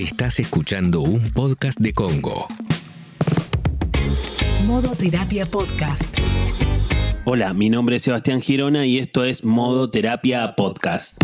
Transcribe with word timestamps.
Estás 0.00 0.40
escuchando 0.40 1.02
un 1.02 1.20
podcast 1.34 1.78
de 1.78 1.92
Congo. 1.92 2.48
Modo 4.66 4.94
Terapia 4.94 5.44
Podcast. 5.44 6.18
Hola, 7.26 7.52
mi 7.52 7.68
nombre 7.68 7.96
es 7.96 8.02
Sebastián 8.04 8.40
Girona 8.40 8.86
y 8.86 8.96
esto 8.96 9.26
es 9.26 9.44
Modo 9.44 9.90
Terapia 9.90 10.54
Podcast. 10.56 11.22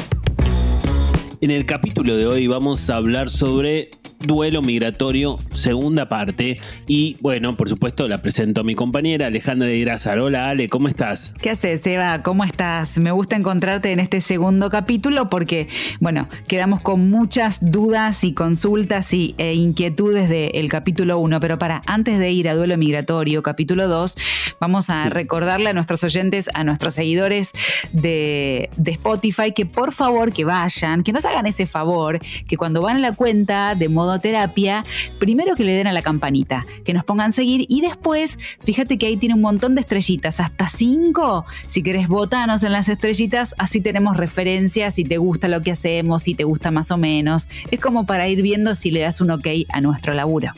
En 1.41 1.51
el 1.51 1.65
capítulo 1.65 2.19
de 2.19 2.27
hoy 2.27 2.49
vamos 2.49 2.91
a 2.91 2.97
hablar 2.97 3.31
sobre 3.31 3.89
Duelo 4.21 4.63
Migratorio, 4.63 5.37
segunda 5.51 6.09
parte. 6.09 6.59
Y 6.87 7.17
bueno, 7.21 7.55
por 7.55 7.69
supuesto, 7.69 8.09
la 8.09 8.23
presento 8.23 8.63
a 8.63 8.65
mi 8.65 8.75
compañera 8.75 9.27
Alejandra 9.27 9.71
Irazar. 9.71 10.19
Hola 10.19 10.49
Ale, 10.49 10.69
¿cómo 10.69 10.89
estás? 10.89 11.35
¿Qué 11.41 11.51
haces, 11.51 11.87
Eva? 11.87 12.23
¿Cómo 12.23 12.45
estás? 12.45 12.99
Me 12.99 13.13
gusta 13.13 13.37
encontrarte 13.37 13.93
en 13.93 14.01
este 14.01 14.21
segundo 14.21 14.71
capítulo 14.71 15.29
porque, 15.29 15.69
bueno, 16.01 16.27
quedamos 16.49 16.81
con 16.81 17.11
muchas 17.11 17.59
dudas 17.61 18.25
y 18.25 18.33
consultas 18.33 19.13
y, 19.13 19.35
e 19.39 19.55
inquietudes 19.55 20.29
del 20.29 20.69
capítulo 20.69 21.19
1. 21.19 21.39
Pero 21.41 21.59
para, 21.59 21.83
antes 21.87 22.19
de 22.19 22.31
ir 22.31 22.49
a 22.49 22.55
Duelo 22.55 22.77
Migratorio, 22.79 23.43
capítulo 23.43 23.87
2, 23.87 24.17
vamos 24.61 24.89
a 24.89 25.11
recordarle 25.11 25.71
a 25.71 25.73
nuestros 25.73 26.03
oyentes, 26.05 26.49
a 26.55 26.65
nuestros 26.65 26.95
seguidores 26.95 27.51
de, 27.93 28.71
de 28.77 28.91
Spotify, 28.93 29.53
que 29.55 29.67
por 29.67 29.93
favor 29.93 30.33
que 30.33 30.45
vayan, 30.45 31.03
que 31.03 31.13
nos 31.13 31.25
hagan 31.27 31.47
ese 31.47 31.67
favor, 31.67 32.19
que 32.49 32.57
cuando 32.57 32.81
van 32.81 32.97
a 32.97 33.01
la 33.01 33.13
cuenta 33.13 33.75
de 33.75 33.89
modo 33.89 34.06
terapia, 34.19 34.85
primero 35.19 35.55
que 35.55 35.65
le 35.65 35.73
den 35.73 35.87
a 35.87 35.93
la 35.93 36.03
campanita, 36.03 36.67
que 36.85 36.93
nos 36.93 37.05
pongan 37.05 37.33
seguir 37.33 37.67
y 37.69 37.81
después, 37.81 38.39
fíjate 38.65 38.99
que 38.99 39.07
ahí 39.07 39.17
tiene 39.17 39.35
un 39.35 39.41
montón 39.41 39.75
de 39.75 39.81
estrellitas, 39.83 40.41
hasta 40.41 40.69
cinco. 40.69 41.45
Si 41.67 41.83
querés 41.83 42.09
votanos 42.09 42.63
en 42.63 42.73
las 42.73 42.89
estrellitas, 42.89 43.55
así 43.59 43.81
tenemos 43.81 44.17
referencias, 44.17 44.95
si 44.95 45.05
te 45.05 45.19
gusta 45.19 45.49
lo 45.49 45.63
que 45.63 45.73
hacemos, 45.73 46.23
si 46.23 46.35
te 46.35 46.45
gusta 46.45 46.71
más 46.71 46.91
o 46.91 46.97
menos. 46.97 47.49
Es 47.71 47.81
como 47.81 48.07
para 48.07 48.29
ir 48.29 48.43
viendo 48.43 48.75
si 48.75 48.91
le 48.91 49.01
das 49.01 49.21
un 49.21 49.31
ok 49.31 49.47
a 49.69 49.81
nuestro 49.81 50.15
laburo. 50.15 50.53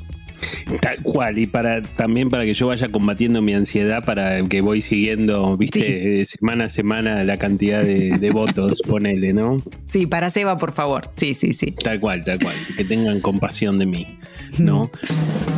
Tal 0.80 1.02
cual, 1.02 1.38
y 1.38 1.46
para 1.46 1.82
también 1.82 2.30
para 2.30 2.44
que 2.44 2.54
yo 2.54 2.68
vaya 2.68 2.90
combatiendo 2.90 3.42
mi 3.42 3.54
ansiedad 3.54 4.04
para 4.04 4.42
que 4.44 4.60
voy 4.60 4.82
siguiendo, 4.82 5.56
viste, 5.56 6.24
semana 6.26 6.64
a 6.64 6.68
semana 6.68 7.24
la 7.24 7.36
cantidad 7.36 7.82
de, 7.82 8.30
votos, 8.30 8.82
ponele, 8.88 9.32
¿no? 9.32 9.62
Sí, 9.86 10.06
para 10.06 10.30
Seba, 10.30 10.56
por 10.56 10.72
favor. 10.72 11.10
Sí, 11.16 11.34
sí, 11.34 11.54
sí. 11.54 11.72
Tal 11.72 12.00
cual, 12.00 12.24
tal 12.24 12.38
cual. 12.40 12.56
Que 12.76 12.84
tengan 12.84 13.20
compasión 13.20 13.78
de 13.78 13.86
mí, 13.86 14.06
¿no? 14.58 14.90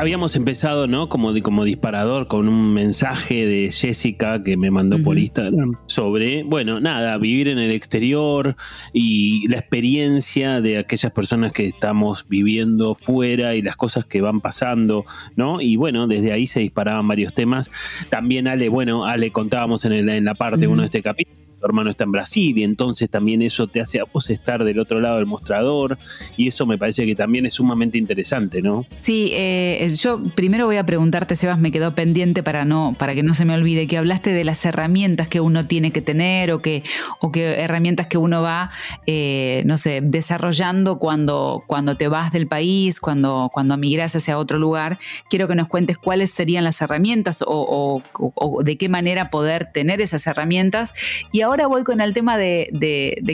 habíamos 0.00 0.34
empezado, 0.34 0.86
¿no? 0.86 1.10
Como, 1.10 1.34
como 1.42 1.64
disparador 1.64 2.26
con 2.26 2.48
un 2.48 2.72
mensaje 2.72 3.44
de 3.44 3.70
Jessica 3.70 4.42
que 4.42 4.56
me 4.56 4.70
mandó 4.70 5.02
por 5.02 5.18
Instagram 5.18 5.76
sobre, 5.86 6.42
bueno, 6.42 6.80
nada, 6.80 7.18
vivir 7.18 7.48
en 7.48 7.58
el 7.58 7.70
exterior 7.70 8.56
y 8.94 9.46
la 9.48 9.58
experiencia 9.58 10.62
de 10.62 10.78
aquellas 10.78 11.12
personas 11.12 11.52
que 11.52 11.66
estamos 11.66 12.24
viviendo 12.28 12.94
fuera 12.94 13.54
y 13.54 13.60
las 13.60 13.76
cosas 13.76 14.06
que 14.06 14.22
van 14.22 14.40
pasando, 14.40 15.04
¿no? 15.36 15.60
Y 15.60 15.76
bueno, 15.76 16.06
desde 16.06 16.32
ahí 16.32 16.46
se 16.46 16.60
disparaban 16.60 17.06
varios 17.06 17.34
temas. 17.34 17.70
También 18.08 18.48
Ale, 18.48 18.70
bueno, 18.70 19.04
Ale 19.04 19.30
contábamos 19.32 19.84
en, 19.84 20.08
en 20.08 20.24
la 20.24 20.34
parte 20.34 20.66
uno 20.66 20.80
de 20.80 20.86
este 20.86 21.02
capítulo 21.02 21.49
tu 21.60 21.66
hermano 21.66 21.90
está 21.90 22.04
en 22.04 22.12
Brasil 22.12 22.56
y 22.58 22.64
entonces 22.64 23.10
también 23.10 23.42
eso 23.42 23.66
te 23.66 23.80
hace 23.80 24.00
a 24.00 24.04
vos 24.04 24.30
estar 24.30 24.64
del 24.64 24.78
otro 24.78 25.00
lado 25.00 25.16
del 25.16 25.26
mostrador 25.26 25.98
y 26.36 26.48
eso 26.48 26.66
me 26.66 26.78
parece 26.78 27.04
que 27.04 27.14
también 27.14 27.44
es 27.44 27.54
sumamente 27.54 27.98
interesante, 27.98 28.62
¿no? 28.62 28.86
Sí, 28.96 29.30
eh, 29.34 29.92
yo 29.96 30.22
primero 30.34 30.66
voy 30.66 30.76
a 30.76 30.86
preguntarte, 30.86 31.36
Sebas, 31.36 31.58
me 31.58 31.70
quedó 31.70 31.94
pendiente 31.94 32.42
para 32.42 32.64
no 32.64 32.96
para 32.98 33.14
que 33.14 33.22
no 33.22 33.34
se 33.34 33.44
me 33.44 33.54
olvide 33.54 33.86
que 33.86 33.98
hablaste 33.98 34.32
de 34.32 34.44
las 34.44 34.64
herramientas 34.64 35.28
que 35.28 35.40
uno 35.40 35.66
tiene 35.66 35.92
que 35.92 36.00
tener 36.00 36.52
o 36.52 36.62
que 36.62 36.82
o 37.20 37.30
que 37.30 37.60
herramientas 37.60 38.06
que 38.06 38.16
uno 38.16 38.40
va, 38.42 38.70
eh, 39.06 39.62
no 39.66 39.76
sé, 39.76 40.00
desarrollando 40.02 40.98
cuando 40.98 41.62
cuando 41.66 41.96
te 41.96 42.08
vas 42.08 42.32
del 42.32 42.46
país, 42.46 43.00
cuando 43.00 43.50
cuando 43.52 43.76
migras 43.76 44.16
hacia 44.16 44.38
otro 44.38 44.58
lugar. 44.58 44.98
Quiero 45.28 45.46
que 45.46 45.54
nos 45.54 45.68
cuentes 45.68 45.98
cuáles 45.98 46.30
serían 46.30 46.64
las 46.64 46.80
herramientas 46.80 47.44
o, 47.46 48.02
o 48.18 48.62
de 48.62 48.76
qué 48.78 48.88
manera 48.88 49.30
poder 49.30 49.66
tener 49.66 50.00
esas 50.00 50.26
herramientas 50.26 50.94
y 51.32 51.42
ahora 51.42 51.49
ahora 51.50 51.66
voy 51.66 51.82
con 51.82 52.00
el 52.00 52.14
tema 52.14 52.36
de, 52.36 52.70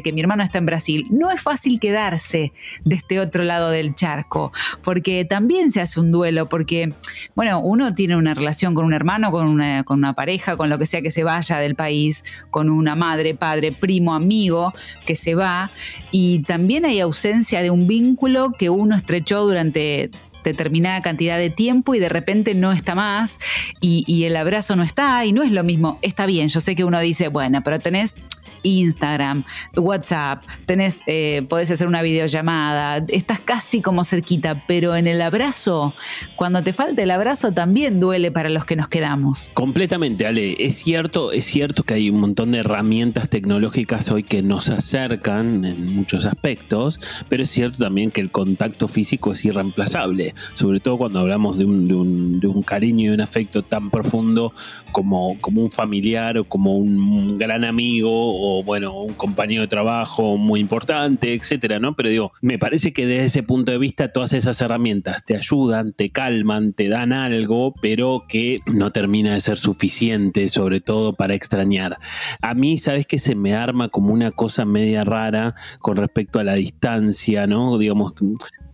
que 0.02 0.12
mi 0.12 0.20
hermano 0.20 0.42
está 0.42 0.58
en 0.58 0.66
Brasil. 0.66 1.06
No 1.10 1.30
es 1.30 1.40
fácil 1.40 1.78
quedarse 1.78 2.52
de 2.84 2.96
este 2.96 3.20
otro 3.20 3.44
lado 3.44 3.70
del 3.70 3.94
charco, 3.94 4.52
porque 4.82 5.24
también 5.24 5.70
se 5.70 5.80
hace 5.80 6.00
un 6.00 6.10
duelo, 6.10 6.48
porque, 6.48 6.92
bueno, 7.34 7.60
uno 7.60 7.94
tiene 7.94 8.16
una 8.16 8.34
relación 8.34 8.74
con 8.74 8.86
un 8.86 8.94
hermano, 8.94 9.30
con 9.30 9.46
una, 9.48 10.12
pareja, 10.14 10.56
con 10.56 10.70
lo 10.70 10.78
que 10.78 10.86
sea 10.86 11.02
que 11.02 11.10
se 11.10 11.24
vaya 11.24 11.58
del 11.58 11.74
país, 11.74 12.24
con 12.50 12.70
una 12.70 12.96
madre, 12.96 13.34
padre, 13.34 13.72
primo, 13.72 14.14
amigo 14.14 14.72
que 15.04 15.14
se 15.14 15.34
va, 15.34 15.70
y 16.10 16.40
también 16.40 16.84
hay 16.86 17.00
ausencia 17.00 17.60
de 17.60 17.70
un 17.70 17.86
vínculo 17.86 18.52
que 18.52 18.70
uno 18.70 18.96
estrechó 18.96 19.42
durante 19.42 20.10
determinada 20.50 21.02
cantidad 21.02 21.38
de 21.38 21.50
tiempo 21.50 21.94
y 21.94 21.98
de 21.98 22.08
repente 22.08 22.54
no 22.54 22.72
está 22.72 22.94
más 22.94 23.38
y, 23.80 24.04
y 24.06 24.24
el 24.24 24.36
abrazo 24.36 24.76
no 24.76 24.82
está 24.82 25.24
y 25.24 25.32
no 25.32 25.42
es 25.42 25.52
lo 25.52 25.64
mismo. 25.64 25.98
Está 26.02 26.26
bien, 26.26 26.48
yo 26.48 26.60
sé 26.60 26.74
que 26.74 26.84
uno 26.84 27.00
dice, 27.00 27.28
bueno, 27.28 27.62
pero 27.62 27.78
tenés 27.78 28.14
Instagram, 28.62 29.44
WhatsApp, 29.76 30.44
tenés, 30.66 31.02
eh, 31.06 31.44
podés 31.48 31.70
hacer 31.70 31.86
una 31.86 32.02
videollamada, 32.02 33.04
estás 33.08 33.40
casi 33.40 33.80
como 33.80 34.04
cerquita, 34.04 34.64
pero 34.66 34.96
en 34.96 35.06
el 35.06 35.22
abrazo, 35.22 35.94
cuando 36.36 36.62
te 36.62 36.72
falta 36.72 37.02
el 37.02 37.10
abrazo 37.10 37.52
también 37.52 38.00
duele 38.00 38.30
para 38.30 38.48
los 38.48 38.64
que 38.64 38.76
nos 38.76 38.88
quedamos. 38.88 39.50
Completamente, 39.54 40.26
Ale. 40.26 40.56
Es 40.58 40.76
cierto, 40.76 41.32
es 41.32 41.44
cierto 41.44 41.82
que 41.82 41.94
hay 41.94 42.10
un 42.10 42.20
montón 42.20 42.52
de 42.52 42.58
herramientas 42.58 43.28
tecnológicas 43.28 44.10
hoy 44.10 44.22
que 44.22 44.42
nos 44.42 44.70
acercan 44.70 45.64
en 45.64 45.94
muchos 45.94 46.26
aspectos, 46.26 47.00
pero 47.28 47.42
es 47.42 47.50
cierto 47.50 47.78
también 47.78 48.10
que 48.10 48.20
el 48.20 48.30
contacto 48.30 48.88
físico 48.88 49.32
es 49.32 49.44
irreemplazable, 49.44 50.34
sobre 50.54 50.80
todo 50.80 50.98
cuando 50.98 51.20
hablamos 51.20 51.58
de 51.58 51.64
un, 51.64 52.40
de 52.40 52.46
un, 52.46 52.62
cariño 52.62 53.10
y 53.10 53.14
un 53.14 53.20
afecto 53.20 53.62
tan 53.62 53.90
profundo 53.90 54.52
como, 54.92 55.36
un 55.54 55.70
familiar 55.70 56.38
o 56.38 56.44
como 56.44 56.76
un 56.76 57.38
gran 57.38 57.64
amigo 57.64 58.55
bueno, 58.62 58.92
un 58.92 59.14
compañero 59.14 59.62
de 59.62 59.68
trabajo 59.68 60.36
muy 60.36 60.60
importante, 60.60 61.34
etcétera, 61.34 61.78
¿no? 61.78 61.94
Pero 61.94 62.08
digo, 62.08 62.32
me 62.40 62.58
parece 62.58 62.92
que 62.92 63.06
desde 63.06 63.26
ese 63.26 63.42
punto 63.42 63.72
de 63.72 63.78
vista 63.78 64.12
todas 64.12 64.32
esas 64.32 64.60
herramientas 64.60 65.24
te 65.24 65.36
ayudan, 65.36 65.92
te 65.92 66.10
calman, 66.10 66.72
te 66.72 66.88
dan 66.88 67.12
algo, 67.12 67.74
pero 67.80 68.24
que 68.28 68.56
no 68.66 68.92
termina 68.92 69.34
de 69.34 69.40
ser 69.40 69.56
suficiente, 69.56 70.48
sobre 70.48 70.80
todo 70.80 71.14
para 71.14 71.34
extrañar. 71.34 71.98
A 72.40 72.54
mí, 72.54 72.78
¿sabes 72.78 73.06
que 73.06 73.18
se 73.18 73.34
me 73.34 73.54
arma 73.54 73.88
como 73.88 74.12
una 74.12 74.30
cosa 74.30 74.64
media 74.64 75.04
rara 75.04 75.54
con 75.80 75.96
respecto 75.96 76.38
a 76.38 76.44
la 76.44 76.54
distancia, 76.54 77.46
¿no? 77.46 77.78
Digamos, 77.78 78.14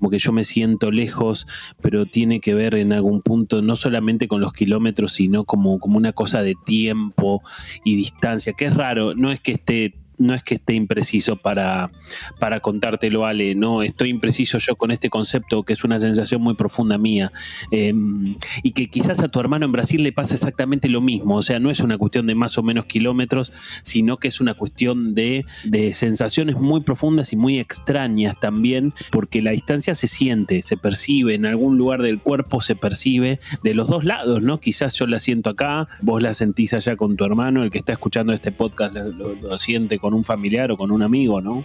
como 0.02 0.10
que 0.10 0.18
yo 0.18 0.32
me 0.32 0.42
siento 0.42 0.90
lejos, 0.90 1.46
pero 1.80 2.06
tiene 2.06 2.40
que 2.40 2.54
ver 2.54 2.74
en 2.74 2.92
algún 2.92 3.22
punto 3.22 3.62
no 3.62 3.76
solamente 3.76 4.26
con 4.26 4.40
los 4.40 4.52
kilómetros, 4.52 5.12
sino 5.12 5.44
como, 5.44 5.78
como 5.78 5.96
una 5.96 6.12
cosa 6.12 6.42
de 6.42 6.56
tiempo 6.66 7.40
y 7.84 7.94
distancia, 7.94 8.52
que 8.52 8.64
es 8.64 8.74
raro, 8.74 9.14
no 9.14 9.30
es 9.30 9.38
que 9.38 9.52
esté 9.62 10.01
no 10.22 10.34
es 10.34 10.42
que 10.42 10.54
esté 10.54 10.74
impreciso 10.74 11.36
para, 11.36 11.90
para 12.38 12.60
contártelo, 12.60 13.26
Ale, 13.26 13.54
no, 13.54 13.82
estoy 13.82 14.08
impreciso 14.08 14.58
yo 14.58 14.76
con 14.76 14.90
este 14.90 15.10
concepto 15.10 15.62
que 15.64 15.72
es 15.72 15.84
una 15.84 15.98
sensación 15.98 16.42
muy 16.42 16.54
profunda 16.54 16.98
mía 16.98 17.32
em, 17.70 18.36
y 18.62 18.72
que 18.72 18.88
quizás 18.88 19.20
a 19.20 19.28
tu 19.28 19.40
hermano 19.40 19.66
en 19.66 19.72
Brasil 19.72 20.02
le 20.02 20.12
pasa 20.12 20.34
exactamente 20.34 20.88
lo 20.88 21.00
mismo, 21.00 21.36
o 21.36 21.42
sea, 21.42 21.58
no 21.58 21.70
es 21.70 21.80
una 21.80 21.98
cuestión 21.98 22.26
de 22.26 22.34
más 22.34 22.56
o 22.58 22.62
menos 22.62 22.86
kilómetros, 22.86 23.52
sino 23.82 24.16
que 24.18 24.28
es 24.28 24.40
una 24.40 24.54
cuestión 24.54 25.14
de, 25.14 25.44
de 25.64 25.92
sensaciones 25.92 26.56
muy 26.56 26.80
profundas 26.80 27.32
y 27.32 27.36
muy 27.36 27.58
extrañas 27.58 28.38
también, 28.40 28.94
porque 29.10 29.42
la 29.42 29.50
distancia 29.50 29.94
se 29.94 30.08
siente, 30.08 30.62
se 30.62 30.76
percibe, 30.76 31.34
en 31.34 31.46
algún 31.46 31.76
lugar 31.78 32.02
del 32.02 32.20
cuerpo 32.20 32.60
se 32.60 32.76
percibe 32.76 33.40
de 33.62 33.74
los 33.74 33.88
dos 33.88 34.04
lados, 34.04 34.42
¿no? 34.42 34.60
Quizás 34.60 34.94
yo 34.94 35.06
la 35.06 35.18
siento 35.18 35.50
acá, 35.50 35.88
vos 36.00 36.22
la 36.22 36.34
sentís 36.34 36.74
allá 36.74 36.96
con 36.96 37.16
tu 37.16 37.24
hermano, 37.24 37.62
el 37.62 37.70
que 37.70 37.78
está 37.78 37.92
escuchando 37.92 38.32
este 38.32 38.52
podcast 38.52 38.94
lo, 38.94 39.34
lo 39.34 39.58
siente 39.58 39.98
con 39.98 40.11
un 40.14 40.24
familiar 40.24 40.70
o 40.72 40.76
con 40.76 40.90
un 40.90 41.02
amigo, 41.02 41.40
¿no? 41.40 41.64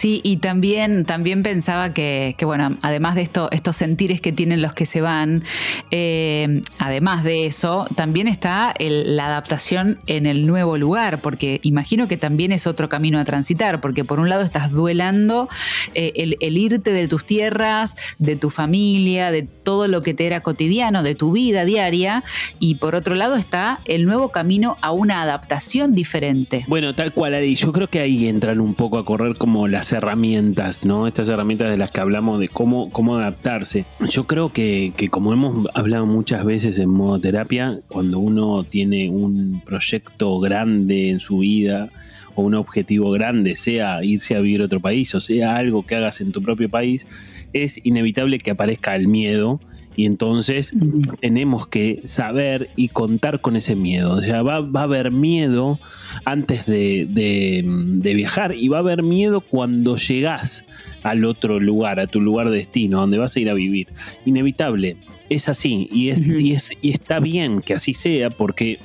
Sí, 0.00 0.22
y 0.24 0.38
también, 0.38 1.04
también 1.04 1.42
pensaba 1.42 1.92
que, 1.92 2.34
bueno, 2.40 2.78
además 2.80 3.16
de 3.16 3.20
esto, 3.20 3.50
estos 3.52 3.76
sentires 3.76 4.22
que 4.22 4.32
tienen 4.32 4.62
los 4.62 4.72
que 4.72 4.86
se 4.86 5.02
van, 5.02 5.44
eh, 5.90 6.62
además 6.78 7.22
de 7.22 7.44
eso, 7.44 7.84
también 7.96 8.26
está 8.26 8.72
la 8.78 9.26
adaptación 9.26 9.98
en 10.06 10.24
el 10.24 10.46
nuevo 10.46 10.78
lugar, 10.78 11.20
porque 11.20 11.60
imagino 11.64 12.08
que 12.08 12.16
también 12.16 12.50
es 12.50 12.66
otro 12.66 12.88
camino 12.88 13.18
a 13.18 13.26
transitar, 13.26 13.82
porque 13.82 14.02
por 14.02 14.20
un 14.20 14.30
lado 14.30 14.40
estás 14.40 14.70
duelando 14.70 15.50
eh, 15.92 16.36
el, 16.40 16.56
irte 16.56 16.94
de 16.94 17.06
tus 17.06 17.26
tierras, 17.26 17.94
de 18.18 18.36
tu 18.36 18.48
familia, 18.48 19.30
de 19.30 19.42
todo 19.42 19.86
lo 19.86 20.00
que 20.00 20.14
te 20.14 20.24
era 20.24 20.40
cotidiano, 20.40 21.02
de 21.02 21.14
tu 21.14 21.32
vida 21.32 21.66
diaria, 21.66 22.24
y 22.58 22.76
por 22.76 22.94
otro 22.94 23.14
lado 23.14 23.36
está 23.36 23.80
el 23.84 24.06
nuevo 24.06 24.30
camino 24.30 24.78
a 24.80 24.92
una 24.92 25.20
adaptación 25.20 25.94
diferente. 25.94 26.64
Bueno, 26.68 26.94
tal 26.94 27.12
cual, 27.12 27.34
Ari, 27.34 27.54
yo 27.54 27.70
creo 27.70 27.88
que 27.88 28.00
ahí 28.00 28.28
entran 28.28 28.60
un 28.60 28.74
poco 28.74 28.96
a 28.96 29.04
correr 29.04 29.36
como 29.36 29.68
las 29.68 29.89
herramientas, 29.92 30.84
¿no? 30.84 31.06
Estas 31.06 31.28
herramientas 31.28 31.70
de 31.70 31.76
las 31.76 31.90
que 31.90 32.00
hablamos 32.00 32.40
de 32.40 32.48
cómo, 32.48 32.90
cómo 32.90 33.16
adaptarse. 33.16 33.84
Yo 34.08 34.26
creo 34.26 34.52
que, 34.52 34.92
como 35.10 35.32
hemos 35.32 35.66
hablado 35.74 36.06
muchas 36.06 36.44
veces 36.44 36.78
en 36.78 36.90
modo 36.90 37.20
terapia, 37.20 37.80
cuando 37.88 38.18
uno 38.18 38.64
tiene 38.64 39.10
un 39.10 39.62
proyecto 39.64 40.38
grande 40.40 41.10
en 41.10 41.20
su 41.20 41.38
vida, 41.38 41.90
o 42.34 42.42
un 42.42 42.54
objetivo 42.54 43.10
grande, 43.10 43.56
sea 43.56 44.04
irse 44.04 44.36
a 44.36 44.40
vivir 44.40 44.62
a 44.62 44.66
otro 44.66 44.80
país 44.80 45.12
o 45.16 45.20
sea 45.20 45.56
algo 45.56 45.84
que 45.84 45.96
hagas 45.96 46.20
en 46.20 46.30
tu 46.30 46.42
propio 46.42 46.68
país, 46.68 47.06
es 47.52 47.84
inevitable 47.84 48.38
que 48.38 48.52
aparezca 48.52 48.94
el 48.94 49.08
miedo 49.08 49.60
y 49.96 50.06
entonces 50.06 50.72
tenemos 51.20 51.66
que 51.66 52.00
saber 52.04 52.70
y 52.76 52.88
contar 52.88 53.40
con 53.40 53.56
ese 53.56 53.76
miedo. 53.76 54.12
O 54.12 54.22
sea, 54.22 54.42
va, 54.42 54.56
a 54.56 54.82
haber 54.82 55.10
miedo 55.10 55.78
antes 56.24 56.66
de, 56.66 57.06
de, 57.08 58.14
viajar 58.14 58.54
y 58.54 58.68
va 58.68 58.78
a 58.78 58.80
haber 58.80 59.02
miedo 59.02 59.40
cuando 59.40 59.96
llegas 59.96 60.64
al 61.02 61.24
otro 61.24 61.60
lugar, 61.60 62.00
a 62.00 62.06
tu 62.06 62.20
lugar 62.20 62.50
de 62.50 62.56
destino, 62.56 63.00
donde 63.00 63.18
vas 63.18 63.36
a 63.36 63.40
ir 63.40 63.50
a 63.50 63.54
vivir. 63.54 63.88
Inevitable. 64.24 64.96
Es 65.28 65.48
así 65.48 65.88
y, 65.92 66.08
es, 66.08 66.20
y, 66.20 66.52
es, 66.52 66.70
y 66.82 66.90
está 66.90 67.20
bien 67.20 67.60
que 67.60 67.74
así 67.74 67.94
sea 67.94 68.30
porque 68.30 68.80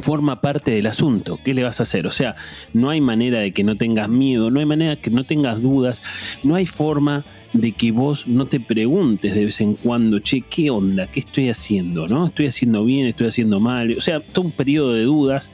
forma 0.00 0.40
parte 0.40 0.70
del 0.70 0.86
asunto. 0.86 1.38
¿Qué 1.44 1.54
le 1.54 1.64
vas 1.64 1.80
a 1.80 1.84
hacer? 1.84 2.06
O 2.06 2.10
sea, 2.10 2.36
no 2.72 2.90
hay 2.90 3.00
manera 3.00 3.40
de 3.40 3.52
que 3.52 3.64
no 3.64 3.76
tengas 3.76 4.08
miedo, 4.08 4.50
no 4.50 4.60
hay 4.60 4.66
manera 4.66 4.90
de 4.90 4.98
que 4.98 5.10
no 5.10 5.24
tengas 5.24 5.62
dudas, 5.62 6.02
no 6.42 6.54
hay 6.54 6.66
forma 6.66 7.24
de 7.52 7.72
que 7.72 7.92
vos 7.92 8.26
no 8.26 8.46
te 8.46 8.58
preguntes 8.60 9.34
de 9.34 9.44
vez 9.44 9.60
en 9.60 9.74
cuando, 9.74 10.18
che, 10.18 10.42
¿qué 10.42 10.70
onda? 10.70 11.06
¿Qué 11.06 11.20
estoy 11.20 11.48
haciendo? 11.48 12.08
¿No? 12.08 12.26
¿Estoy 12.26 12.46
haciendo 12.46 12.84
bien? 12.84 13.06
¿Estoy 13.06 13.28
haciendo 13.28 13.60
mal? 13.60 13.96
O 13.96 14.00
sea, 14.00 14.20
todo 14.20 14.46
un 14.46 14.52
periodo 14.52 14.92
de 14.92 15.04
dudas 15.04 15.52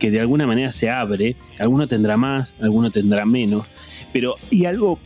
que 0.00 0.10
de 0.10 0.20
alguna 0.20 0.46
manera 0.46 0.72
se 0.72 0.88
abre. 0.88 1.36
Alguno 1.58 1.86
tendrá 1.88 2.16
más, 2.16 2.54
alguno 2.60 2.90
tendrá 2.90 3.26
menos. 3.26 3.66
Pero, 4.12 4.36
y 4.50 4.64
algo, 4.64 4.98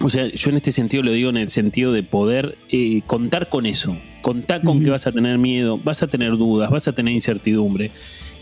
o 0.00 0.08
sea, 0.08 0.28
yo 0.28 0.50
en 0.50 0.56
este 0.56 0.72
sentido 0.72 1.02
lo 1.02 1.12
digo 1.12 1.30
en 1.30 1.36
el 1.36 1.48
sentido 1.48 1.92
de 1.92 2.02
poder 2.02 2.58
eh, 2.70 3.02
contar 3.06 3.48
con 3.48 3.64
eso. 3.64 3.96
Contar 4.28 4.62
con 4.62 4.82
que 4.82 4.90
vas 4.90 5.06
a 5.06 5.12
tener 5.12 5.38
miedo, 5.38 5.78
vas 5.78 6.02
a 6.02 6.06
tener 6.06 6.36
dudas, 6.36 6.70
vas 6.70 6.86
a 6.86 6.94
tener 6.94 7.14
incertidumbre 7.14 7.90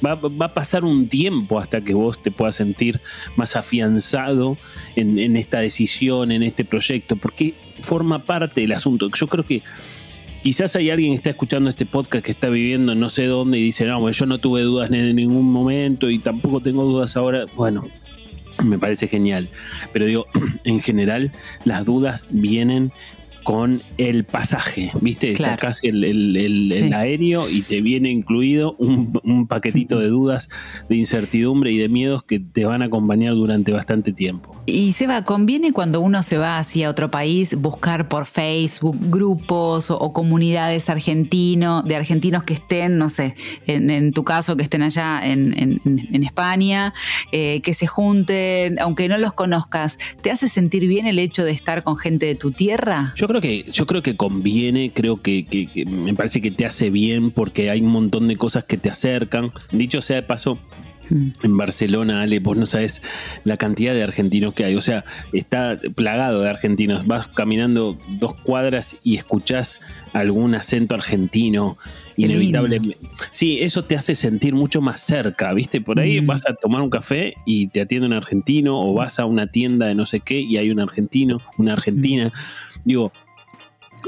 va, 0.04 0.44
a 0.44 0.54
pasar 0.54 0.84
un 0.84 1.08
tiempo 1.08 1.58
hasta 1.58 1.80
que 1.80 1.94
vos 1.94 2.20
te 2.20 2.30
puedas 2.30 2.56
sentir 2.56 3.00
más 3.36 3.56
afianzado 3.56 4.58
en, 4.94 5.36
esta 5.36 5.60
decisión, 5.60 6.32
en 6.32 6.42
este 6.42 6.64
proyecto, 6.64 7.16
porque 7.16 7.54
forma 7.82 8.24
parte 8.24 8.60
del 8.60 8.72
asunto. 8.72 9.10
Yo 9.10 9.26
creo 9.26 9.46
que 9.46 9.62
quizás 10.42 10.76
hay 10.76 10.90
alguien 10.90 11.12
que 11.12 11.16
está 11.16 11.30
escuchando 11.30 11.70
este 11.70 11.86
podcast 11.86 12.24
que 12.24 12.32
está 12.32 12.48
viviendo 12.48 12.94
no 12.94 13.08
sé 13.08 13.26
dónde 13.26 13.58
y 13.58 13.62
dice, 13.62 13.86
no, 13.86 14.10
yo 14.10 14.26
no 14.26 14.38
tuve 14.38 14.62
dudas 14.62 14.90
en 14.90 15.16
ningún 15.16 15.50
momento 15.50 16.10
y 16.10 16.18
tampoco 16.18 16.60
tengo 16.60 16.84
dudas 16.84 17.16
ahora. 17.16 17.46
Bueno, 17.54 17.88
me 18.62 18.78
parece 18.78 19.08
genial. 19.08 19.48
Pero 19.92 20.06
digo, 20.06 20.26
en 20.64 20.80
general, 20.80 21.32
las 21.64 21.86
dudas 21.86 22.28
vienen 22.30 22.92
con 23.46 23.84
el 23.96 24.24
pasaje, 24.24 24.90
¿viste? 25.00 25.32
Claro. 25.34 25.52
Sacás 25.52 25.84
el, 25.84 26.92
aéreo 26.92 27.48
y 27.48 27.62
te 27.62 27.80
viene 27.80 28.10
incluido 28.10 28.74
un, 28.80 29.46
paquetito 29.46 30.00
de 30.00 30.08
dudas, 30.08 30.48
de 30.88 30.96
incertidumbre 30.96 31.70
y 31.70 31.78
de 31.78 31.88
miedos 31.88 32.24
que 32.24 32.40
te 32.40 32.64
van 32.64 32.82
a 32.82 32.86
acompañar 32.86 33.34
durante 33.34 33.70
bastante 33.70 34.12
tiempo. 34.12 34.56
Y 34.66 34.90
Seba, 34.90 35.22
¿conviene 35.22 35.72
cuando 35.72 36.00
uno 36.00 36.24
se 36.24 36.38
va 36.38 36.58
hacia 36.58 36.90
otro 36.90 37.12
país 37.12 37.54
buscar 37.54 38.08
por 38.08 38.26
Facebook 38.26 38.96
grupos 39.00 39.92
o, 39.92 40.12
comunidades 40.12 40.90
argentinos, 40.90 41.84
de 41.84 41.94
argentinos 41.94 42.42
que 42.42 42.54
estén, 42.54 42.98
no 42.98 43.08
sé, 43.08 43.36
en, 43.68 44.12
tu 44.12 44.24
caso, 44.24 44.56
que 44.56 44.64
estén 44.64 44.82
allá 44.82 45.20
en, 45.24 45.80
España, 46.24 46.94
eh, 47.30 47.60
que 47.62 47.74
se 47.74 47.86
junten, 47.86 48.80
aunque 48.80 49.08
no 49.08 49.18
los 49.18 49.34
conozcas, 49.34 49.98
¿te 50.20 50.32
hace 50.32 50.48
sentir 50.48 50.88
bien 50.88 51.06
el 51.06 51.20
hecho 51.20 51.44
de 51.44 51.52
estar 51.52 51.84
con 51.84 51.96
gente 51.96 52.26
de 52.26 52.34
tu 52.34 52.50
tierra? 52.50 53.12
Yo 53.14 53.28
creo 53.28 53.35
que, 53.40 53.64
yo 53.72 53.86
creo 53.86 54.02
que 54.02 54.16
conviene, 54.16 54.92
creo 54.92 55.22
que, 55.22 55.46
me 55.86 56.14
parece 56.14 56.40
que 56.40 56.50
te 56.50 56.66
hace 56.66 56.90
bien 56.90 57.30
porque 57.30 57.70
hay 57.70 57.80
un 57.80 57.90
montón 57.90 58.28
de 58.28 58.36
cosas 58.36 58.64
que 58.64 58.76
te 58.76 58.90
acercan. 58.90 59.52
Dicho 59.72 60.00
sea 60.00 60.16
de 60.16 60.22
paso, 60.22 60.58
hmm. 61.10 61.30
en 61.42 61.56
Barcelona, 61.56 62.22
Ale, 62.22 62.40
vos 62.40 62.56
no 62.56 62.66
sabes 62.66 63.02
la 63.44 63.56
cantidad 63.56 63.94
de 63.94 64.02
argentinos 64.02 64.54
que 64.54 64.64
hay. 64.64 64.74
O 64.74 64.80
sea, 64.80 65.04
está 65.32 65.78
plagado 65.94 66.42
de 66.42 66.48
argentinos. 66.48 67.06
Vas 67.06 67.28
caminando 67.28 67.98
dos 68.08 68.34
cuadras 68.34 68.96
y 69.02 69.16
escuchás 69.16 69.80
algún 70.12 70.54
acento 70.54 70.94
argentino. 70.94 71.76
Inevitablemente. 72.18 72.96
Sí, 73.30 73.58
eso 73.60 73.84
te 73.84 73.96
hace 73.96 74.14
sentir 74.14 74.54
mucho 74.54 74.80
más 74.80 75.02
cerca, 75.02 75.52
¿viste? 75.52 75.80
Por 75.80 76.00
ahí 76.00 76.20
hmm. 76.20 76.26
vas 76.26 76.46
a 76.48 76.54
tomar 76.54 76.80
un 76.80 76.90
café 76.90 77.34
y 77.44 77.68
te 77.68 77.82
atiende 77.82 78.06
un 78.06 78.14
argentino, 78.14 78.80
o 78.80 78.94
vas 78.94 79.18
a 79.18 79.26
una 79.26 79.48
tienda 79.48 79.86
de 79.86 79.94
no 79.94 80.06
sé 80.06 80.20
qué 80.20 80.40
y 80.40 80.56
hay 80.56 80.70
un 80.70 80.80
argentino, 80.80 81.42
una 81.58 81.74
argentina. 81.74 82.28
Hmm. 82.28 82.80
Digo, 82.84 83.12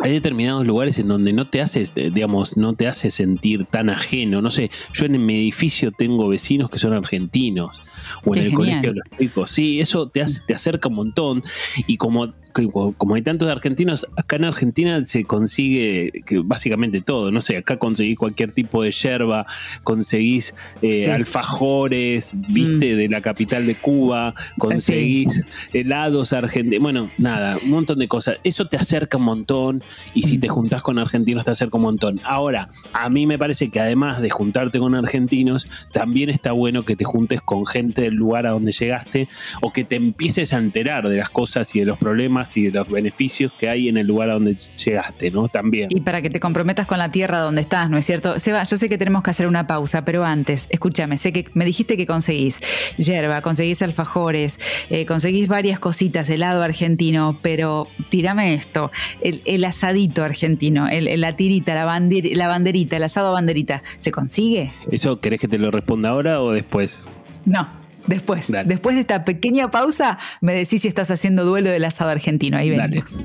hay 0.03 0.13
determinados 0.13 0.67
lugares 0.67 0.99
en 0.99 1.09
donde 1.09 1.33
no 1.33 1.49
te 1.49 1.61
haces, 1.61 1.93
digamos, 1.95 2.57
no 2.57 2.75
te 2.75 2.89
hace 2.89 3.11
sentir 3.11 3.65
tan 3.65 3.91
ajeno. 3.91 4.43
No 4.43 4.51
sé, 4.51 4.71
yo 4.93 5.07
en 5.07 5.25
mi 5.25 5.37
edificio 5.37 5.91
tengo 5.93 6.29
vecinos 6.29 6.71
que 6.71 6.79
son 6.79 6.93
argentinos, 6.93 7.83
o 8.25 8.35
en 8.35 8.45
el 8.45 8.53
colegio 8.53 8.93
de 8.93 8.99
los 8.99 9.19
chicos. 9.19 9.51
Sí, 9.51 9.81
eso 9.81 10.09
te, 10.09 10.23
hace, 10.23 10.43
te 10.47 10.55
acerca 10.55 10.89
un 10.89 10.97
montón. 10.97 11.43
Y 11.87 11.97
como 11.97 12.29
como 12.67 13.15
hay 13.15 13.23
tantos 13.23 13.49
argentinos, 13.49 14.07
acá 14.17 14.37
en 14.37 14.45
Argentina 14.45 15.05
se 15.05 15.25
consigue 15.25 16.11
básicamente 16.45 17.01
todo. 17.01 17.31
No 17.31 17.41
sé, 17.41 17.57
acá 17.57 17.77
conseguís 17.77 18.19
cualquier 18.19 18.53
tipo 18.53 18.83
de 18.83 18.91
yerba, 18.91 19.47
conseguís 19.83 20.55
eh, 20.83 21.11
alfajores, 21.11 22.33
viste, 22.49 22.95
mm. 22.95 22.97
de 22.97 23.09
la 23.09 23.23
capital 23.23 23.67
de 23.67 23.77
Cuba, 23.77 24.35
conseguís 24.59 25.43
helados 25.73 26.33
argentinos. 26.33 26.83
Bueno, 26.83 27.11
nada, 27.19 27.59
un 27.63 27.71
montón 27.71 27.99
de 27.99 28.09
cosas. 28.09 28.39
Eso 28.45 28.67
te 28.67 28.77
acerca 28.77 29.19
un 29.19 29.25
montón 29.25 29.83
y 30.15 30.23
si 30.23 30.39
mm. 30.39 30.41
te 30.41 30.49
juntás 30.49 30.83
con 30.83 30.99
argentinos 30.99 31.45
te 31.45 31.51
acerca 31.51 31.77
un 31.77 31.85
montón. 31.85 32.21
Ahora, 32.25 32.69
a 32.93 33.09
mí 33.11 33.27
me 33.27 33.39
parece 33.39 33.71
que 33.71 33.81
además 33.81 34.21
de 34.21 34.31
juntarte 34.31 34.79
con 34.79 34.95
argentinos, 34.95 35.69
también 35.93 36.31
está 36.31 36.53
bueno 36.53 36.85
que 36.85 36.97
te 36.97 37.05
juntes 37.05 37.41
con 37.41 37.67
gente 37.67 38.03
del 38.03 38.15
lugar 38.15 38.47
a 38.47 38.51
donde 38.51 38.73
llegaste 38.73 39.29
o 39.63 39.73
que 39.73 39.85
te 39.85 39.97
empieces 39.97 40.53
a 40.53 40.59
enterar 40.59 41.09
de 41.09 41.17
las 41.17 41.31
cosas 41.31 41.75
y 41.75 41.81
de 41.81 41.85
los 41.85 41.99
problemas 41.99 42.48
y 42.57 42.71
los 42.71 42.89
beneficios 42.89 43.53
que 43.59 43.69
hay 43.69 43.89
en 43.89 43.97
el 43.97 44.07
lugar 44.07 44.31
a 44.31 44.35
donde 44.35 44.55
llegaste, 44.55 45.31
¿no? 45.31 45.49
También. 45.49 45.89
Y 45.91 46.01
para 46.01 46.23
que 46.23 46.31
te 46.31 46.41
comprometas 46.41 46.87
con 46.87 46.99
la 46.99 47.11
tierra 47.11 47.39
donde 47.39 47.61
estás, 47.61 47.91
¿no 47.91 47.99
es 47.99 48.07
cierto? 48.07 48.39
Seba, 48.39 48.63
yo 48.63 48.77
sé 48.77 48.89
que 48.89 48.99
tenemos 48.99 49.23
que 49.23 49.31
hacer 49.31 49.47
una 49.47 49.67
pausa, 49.67 50.05
pero 50.05 50.25
antes, 50.25 50.67
escúchame, 50.71 51.19
sé 51.19 51.33
que 51.33 51.47
me 51.55 51.65
dijiste 51.65 51.97
que 51.97 52.07
conseguís 52.07 52.61
yerba, 52.97 53.43
conseguís 53.43 53.83
alfajores, 53.83 54.59
eh, 54.91 55.07
conseguís 55.07 55.49
varias 55.49 55.79
cositas, 55.79 56.29
helado 56.31 56.63
argentino, 56.63 57.39
pero 57.43 57.89
tírame 58.11 58.55
esto, 58.55 58.91
el, 59.21 59.65
asadito 59.65 60.23
argentino, 60.25 60.89
el, 60.89 61.21
la 61.21 61.37
tirita, 61.37 61.75
la, 61.75 61.85
la 61.85 62.49
banderita, 62.49 62.97
el 62.97 63.03
asado 63.03 63.33
banderita, 63.33 63.83
¿se 63.99 64.11
consigue? 64.11 64.73
¿Eso 64.91 65.21
querés 65.21 65.41
que 65.41 65.49
te 65.49 65.59
lo 65.59 65.71
responda 65.71 66.11
ahora 66.11 66.41
o 66.41 66.53
después? 66.53 67.09
No, 67.45 67.69
Después, 68.09 68.51
después 68.65 68.95
de 68.95 69.03
esta 69.03 69.25
pequeña 69.25 69.71
pausa, 69.71 70.19
me 70.41 70.55
decís 70.55 70.83
si 70.83 70.89
estás 70.89 71.11
haciendo 71.11 71.45
duelo 71.45 71.71
del 71.71 71.85
asado 71.85 72.11
argentino. 72.11 72.57
Ahí 72.57 72.71
venimos. 72.71 73.21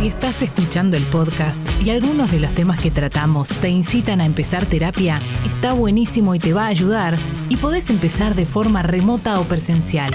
Si 0.00 0.08
estás 0.08 0.42
escuchando 0.42 0.96
el 0.96 1.04
podcast 1.06 1.64
y 1.84 1.90
algunos 1.90 2.32
de 2.32 2.40
los 2.40 2.52
temas 2.54 2.80
que 2.80 2.90
tratamos 2.90 3.48
te 3.60 3.68
incitan 3.68 4.20
a 4.20 4.26
empezar 4.26 4.66
terapia, 4.66 5.20
está 5.46 5.74
buenísimo 5.74 6.34
y 6.34 6.40
te 6.40 6.52
va 6.52 6.64
a 6.64 6.68
ayudar 6.68 7.16
y 7.48 7.56
podés 7.56 7.88
empezar 7.90 8.34
de 8.34 8.46
forma 8.46 8.82
remota 8.82 9.38
o 9.38 9.44
presencial. 9.44 10.10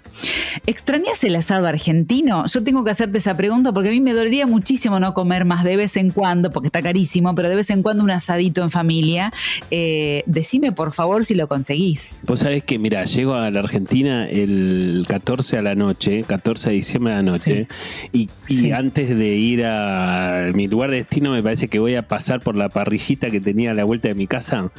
¿Extrañas 0.67 1.23
el 1.25 1.37
asado 1.37 1.67
argentino? 1.67 2.47
Yo 2.47 2.63
tengo 2.63 2.85
que 2.85 2.91
hacerte 2.91 3.19
esa 3.19 3.37
pregunta 3.37 3.73
porque 3.73 3.89
a 3.89 3.93
mí 3.93 4.01
me 4.01 4.13
dolería 4.13 4.47
muchísimo 4.47 5.01
no 5.01 5.15
comer 5.15 5.45
más 5.45 5.65
de 5.65 5.77
vez 5.77 5.97
en 5.97 6.11
cuando, 6.11 6.51
porque 6.51 6.69
está 6.69 6.83
carísimo, 6.83 7.35
pero 7.35 7.49
de 7.49 7.57
vez 7.57 7.71
en 7.71 7.83
cuando 7.83 8.03
un 8.03 8.11
asadito 8.11 8.63
en 8.63 8.71
familia. 8.71 9.33
Eh, 9.71 10.23
decime 10.27 10.73
por 10.73 10.93
favor 10.93 11.25
si 11.25 11.35
lo 11.35 11.49
conseguís. 11.49 12.21
Vos 12.27 12.41
sabés 12.41 12.63
que, 12.65 12.79
mira, 12.79 13.05
llego 13.05 13.35
a 13.35 13.51
la 13.51 13.61
Argentina 13.61 14.29
el 14.29 15.05
14 15.09 15.59
a 15.59 15.63
la 15.63 15.75
noche, 15.75 16.25
14 16.27 16.71
de 16.71 16.77
diciembre 16.77 17.13
a 17.13 17.17
la 17.17 17.23
noche, 17.23 17.69
y, 18.13 18.29
antes 18.73 19.17
de 19.17 19.37
ir 19.37 19.65
a 19.65 20.51
mi 20.55 20.67
lugar 20.67 20.91
de 20.91 20.97
destino 20.97 21.33
me 21.33 21.43
parece 21.43 21.69
que 21.69 21.79
voy 21.79 21.95
a 21.95 22.09
pasar 22.09 22.41
por 22.41 22.59
la 22.59 22.69
parrillita 22.69 23.31
que 23.31 23.41
tenía 23.41 23.71
a 23.71 23.75
la 23.75 23.85
vuelta 23.85 24.09
de 24.09 24.15
mi 24.15 24.27
casa 24.27 24.71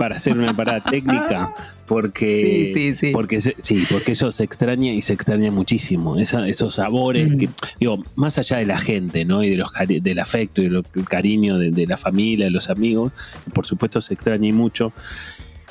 para 0.00 0.16
hacer 0.16 0.32
una 0.38 0.56
parada 0.56 0.82
técnica 0.82 1.52
porque 1.86 2.72
Sí, 2.74 2.92
sí, 2.92 2.94
sí. 2.98 3.10
porque 3.12 3.38
sí 3.38 3.84
porque 3.90 4.12
eso 4.12 4.32
se 4.32 4.44
extraña 4.44 4.92
y 4.92 5.02
se 5.02 5.12
extraña 5.12 5.50
muchísimo 5.50 6.16
Esa- 6.16 6.48
esos 6.48 6.76
sabores 6.76 7.30
Mm. 7.30 7.36
que 7.36 7.48
digo 7.78 8.02
más 8.14 8.38
allá 8.38 8.56
de 8.56 8.64
la 8.64 8.78
gente 8.78 9.26
no 9.26 9.44
y 9.44 9.50
de 9.50 9.56
los 9.58 9.68
del 9.86 10.18
afecto 10.18 10.62
y 10.62 10.70
del 10.70 10.82
cariño 11.06 11.58
de, 11.58 11.70
de 11.70 11.86
la 11.86 11.98
familia 11.98 12.46
de 12.46 12.50
los 12.50 12.70
amigos 12.70 13.12
por 13.52 13.66
supuesto 13.66 14.00
se 14.00 14.14
extraña 14.14 14.48
y 14.48 14.52
mucho 14.54 14.94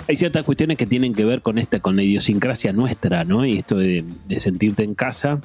hay 0.07 0.15
ciertas 0.15 0.43
cuestiones 0.43 0.77
que 0.77 0.85
tienen 0.85 1.13
que 1.15 1.25
ver 1.25 1.41
con 1.41 1.57
esta 1.57 1.79
con 1.79 1.95
la 1.95 2.03
idiosincrasia 2.03 2.71
nuestra 2.71 3.23
no 3.23 3.43
y 3.47 3.57
esto 3.57 3.77
de, 3.77 4.05
de 4.27 4.39
sentirte 4.39 4.83
en 4.83 4.93
casa 4.93 5.41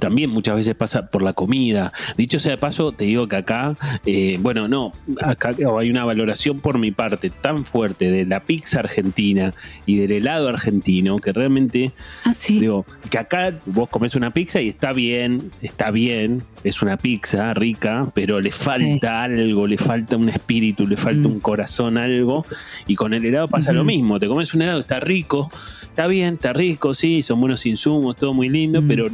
también 0.00 0.30
muchas 0.30 0.56
veces 0.56 0.74
pasa 0.74 1.06
por 1.06 1.22
la 1.22 1.32
comida. 1.32 1.92
Dicho 2.16 2.38
sea 2.38 2.52
de 2.52 2.58
paso, 2.58 2.92
te 2.92 3.04
digo 3.04 3.28
que 3.28 3.36
acá, 3.36 3.76
eh, 4.04 4.36
bueno, 4.40 4.66
no, 4.68 4.92
acá 5.20 5.54
hay 5.78 5.90
una 5.90 6.04
valoración 6.04 6.60
por 6.60 6.78
mi 6.78 6.90
parte 6.90 7.30
tan 7.30 7.64
fuerte 7.64 8.10
de 8.10 8.24
la 8.26 8.42
pizza 8.42 8.80
argentina 8.80 9.54
y 9.86 9.96
del 9.96 10.12
helado 10.12 10.48
argentino 10.48 11.18
que 11.18 11.32
realmente, 11.32 11.92
Ah, 12.24 12.32
sí. 12.32 12.58
digo, 12.58 12.84
que 13.10 13.18
acá 13.18 13.52
vos 13.66 13.88
comes 13.88 14.14
una 14.16 14.32
pizza 14.32 14.60
y 14.60 14.68
está 14.68 14.92
bien, 14.92 15.50
está 15.62 15.90
bien, 15.90 16.42
es 16.64 16.82
una 16.82 16.96
pizza 16.96 17.54
rica, 17.54 18.10
pero 18.14 18.40
le 18.40 18.50
falta 18.50 19.22
algo, 19.22 19.66
le 19.68 19.78
falta 19.78 20.16
un 20.16 20.28
espíritu, 20.28 20.86
le 20.86 20.96
falta 20.96 21.28
Mm. 21.28 21.32
un 21.32 21.40
corazón, 21.40 21.96
algo. 21.96 22.44
Y 22.88 22.96
con 22.96 23.14
el 23.14 23.24
helado 23.24 23.46
pasa 23.48 23.72
lo 23.72 23.84
mismo, 23.84 24.18
te 24.18 24.26
comes 24.26 24.52
un 24.52 24.62
helado, 24.62 24.80
está 24.80 24.98
rico, 24.98 25.50
está 25.82 26.06
bien, 26.08 26.34
está 26.34 26.52
rico, 26.52 26.92
sí, 26.92 27.22
son 27.22 27.40
buenos 27.40 27.64
insumos, 27.66 28.16
todo 28.16 28.34
muy 28.34 28.48
lindo, 28.48 28.82
Mm. 28.82 28.88
pero 28.88 29.08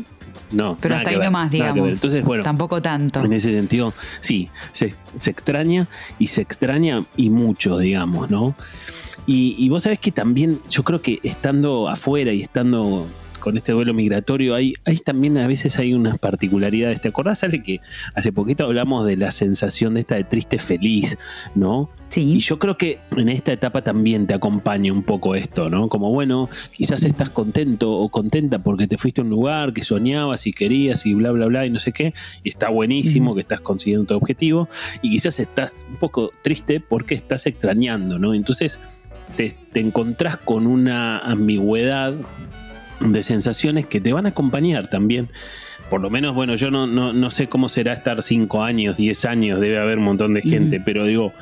no. 0.52 0.76
Pero 0.80 0.96
hasta 0.96 1.10
ahí 1.10 1.16
ver, 1.16 1.26
nomás, 1.26 1.50
digamos. 1.50 1.88
Entonces, 1.88 2.24
bueno, 2.24 2.42
Tampoco 2.42 2.80
tanto. 2.80 3.24
en 3.24 3.32
ese 3.32 3.52
sentido, 3.52 3.92
sí, 4.20 4.50
se, 4.72 4.94
se 5.20 5.30
extraña 5.30 5.86
y 6.18 6.28
se 6.28 6.42
extraña 6.42 7.04
y 7.16 7.30
mucho, 7.30 7.78
digamos, 7.78 8.30
¿no? 8.30 8.54
Y, 9.26 9.54
y 9.58 9.68
vos 9.68 9.84
sabés 9.84 9.98
que 9.98 10.12
también, 10.12 10.60
yo 10.70 10.82
creo 10.82 11.00
que 11.00 11.20
estando 11.22 11.88
afuera 11.88 12.32
y 12.32 12.42
estando 12.42 13.06
con 13.42 13.56
este 13.58 13.72
duelo 13.72 13.92
migratorio, 13.92 14.54
hay, 14.54 14.74
hay 14.84 14.98
también 14.98 15.36
a 15.36 15.46
veces 15.46 15.78
hay 15.78 15.92
unas 15.94 16.18
particularidades. 16.18 17.00
¿Te 17.00 17.08
acordás, 17.08 17.42
Ale, 17.42 17.62
que 17.62 17.80
hace 18.14 18.32
poquito 18.32 18.64
hablamos 18.64 19.04
de 19.04 19.16
la 19.16 19.32
sensación 19.32 19.94
de 19.94 20.00
esta 20.00 20.14
de 20.14 20.24
triste 20.24 20.58
feliz, 20.58 21.18
¿no? 21.54 21.90
Y 22.10 22.12
Sí. 22.12 22.38
yo 22.38 22.58
creo 22.58 22.78
que 22.78 23.00
en 23.16 23.28
esta 23.28 23.52
etapa 23.52 23.82
también 23.82 24.26
te 24.26 24.34
acompaña 24.34 24.92
un 24.92 25.02
poco 25.02 25.34
esto, 25.34 25.68
¿no? 25.68 25.88
Como, 25.88 26.10
bueno, 26.12 26.48
quizás 26.72 27.04
estás 27.04 27.30
contento 27.30 27.90
o 27.92 28.08
contenta 28.10 28.60
porque 28.60 28.86
te 28.86 28.96
fuiste 28.96 29.20
a 29.22 29.24
un 29.24 29.30
lugar 29.30 29.72
que 29.72 29.82
soñabas 29.82 30.46
y 30.46 30.52
querías 30.52 31.04
y 31.06 31.14
bla, 31.14 31.32
bla, 31.32 31.46
bla 31.46 31.66
y 31.66 31.70
no 31.70 31.80
sé 31.80 31.90
qué, 31.92 32.14
y 32.44 32.48
está 32.50 32.68
buenísimo 32.68 33.34
que 33.34 33.40
estás 33.40 33.60
consiguiendo 33.60 34.06
tu 34.06 34.14
objetivo, 34.14 34.68
y 35.02 35.10
quizás 35.10 35.40
estás 35.40 35.84
un 35.90 35.96
poco 35.96 36.30
triste 36.42 36.78
porque 36.80 37.14
estás 37.16 37.46
extrañando, 37.46 38.18
¿no? 38.18 38.34
Entonces 38.34 38.78
te, 39.36 39.50
te 39.72 39.80
encontrás 39.80 40.36
con 40.36 40.66
una 40.66 41.18
ambigüedad 41.18 42.14
de 43.04 43.22
sensaciones 43.22 43.86
que 43.86 44.00
te 44.00 44.12
van 44.12 44.26
a 44.26 44.30
acompañar 44.30 44.88
también. 44.88 45.28
Por 45.90 46.00
lo 46.00 46.10
menos, 46.10 46.34
bueno, 46.34 46.54
yo 46.54 46.70
no, 46.70 46.86
no, 46.86 47.12
no 47.12 47.30
sé 47.30 47.48
cómo 47.48 47.68
será 47.68 47.92
estar 47.92 48.22
5 48.22 48.62
años, 48.62 48.96
10 48.96 49.24
años, 49.26 49.60
debe 49.60 49.78
haber 49.78 49.98
un 49.98 50.04
montón 50.04 50.34
de 50.34 50.42
gente, 50.42 50.80
pero 50.80 51.06
digo, 51.06 51.32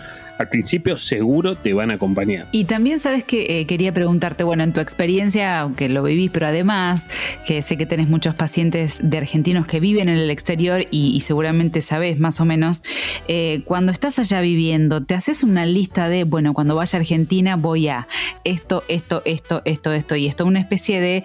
al 0.41 0.49
principio 0.49 0.97
seguro 0.97 1.55
te 1.55 1.75
van 1.75 1.91
a 1.91 1.95
acompañar. 1.95 2.47
Y 2.51 2.65
también 2.65 2.99
sabes 2.99 3.25
que 3.25 3.61
eh, 3.61 3.67
quería 3.67 3.93
preguntarte, 3.93 4.43
bueno, 4.43 4.63
en 4.63 4.73
tu 4.73 4.81
experiencia, 4.81 5.59
aunque 5.59 5.91
lo 5.91 6.03
vivís, 6.03 6.31
pero 6.31 6.47
además, 6.47 7.07
que 7.47 7.61
sé 7.61 7.77
que 7.77 7.85
tenés 7.85 8.09
muchos 8.09 8.35
pacientes 8.35 8.99
de 9.03 9.19
argentinos 9.19 9.67
que 9.67 9.81
viven 9.81 10.09
en 10.09 10.17
el 10.17 10.31
exterior 10.31 10.87
y, 10.91 11.15
y 11.15 11.21
seguramente 11.21 11.83
sabés 11.83 12.21
más 12.21 12.41
o 12.41 12.47
menos, 12.47 12.83
eh, 13.29 13.63
cuando 13.67 13.93
estás 13.93 14.19
allá 14.19 14.41
viviendo, 14.41 15.03
te 15.03 15.15
haces 15.15 15.43
una 15.43 15.67
lista 15.67 16.09
de, 16.09 16.25
bueno, 16.25 16.55
cuando 16.55 16.75
vaya 16.75 16.99
a 16.99 17.01
Argentina 17.01 17.57
voy 17.57 17.89
a 17.89 18.09
esto, 18.45 18.83
esto, 18.89 19.21
esto, 19.27 19.61
esto, 19.67 19.93
esto 19.93 20.17
y 20.17 20.27
esto, 20.27 20.47
una 20.47 20.61
especie 20.61 21.01
de 21.01 21.25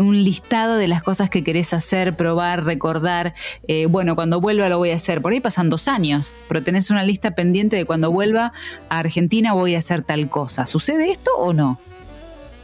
un 0.00 0.24
listado 0.24 0.76
de 0.76 0.88
las 0.88 1.02
cosas 1.02 1.28
que 1.28 1.44
querés 1.44 1.74
hacer, 1.74 2.16
probar, 2.16 2.45
recordar, 2.54 3.34
eh, 3.66 3.86
bueno, 3.86 4.14
cuando 4.14 4.40
vuelva 4.40 4.68
lo 4.68 4.78
voy 4.78 4.90
a 4.90 4.96
hacer, 4.96 5.20
por 5.20 5.32
ahí 5.32 5.40
pasan 5.40 5.68
dos 5.70 5.88
años, 5.88 6.34
pero 6.48 6.62
tenés 6.62 6.90
una 6.90 7.02
lista 7.02 7.32
pendiente 7.32 7.74
de 7.74 7.84
cuando 7.84 8.12
vuelva 8.12 8.52
a 8.88 8.98
Argentina 9.00 9.52
voy 9.54 9.74
a 9.74 9.78
hacer 9.78 10.02
tal 10.02 10.28
cosa. 10.28 10.66
¿Sucede 10.66 11.10
esto 11.10 11.30
o 11.36 11.52
no? 11.52 11.80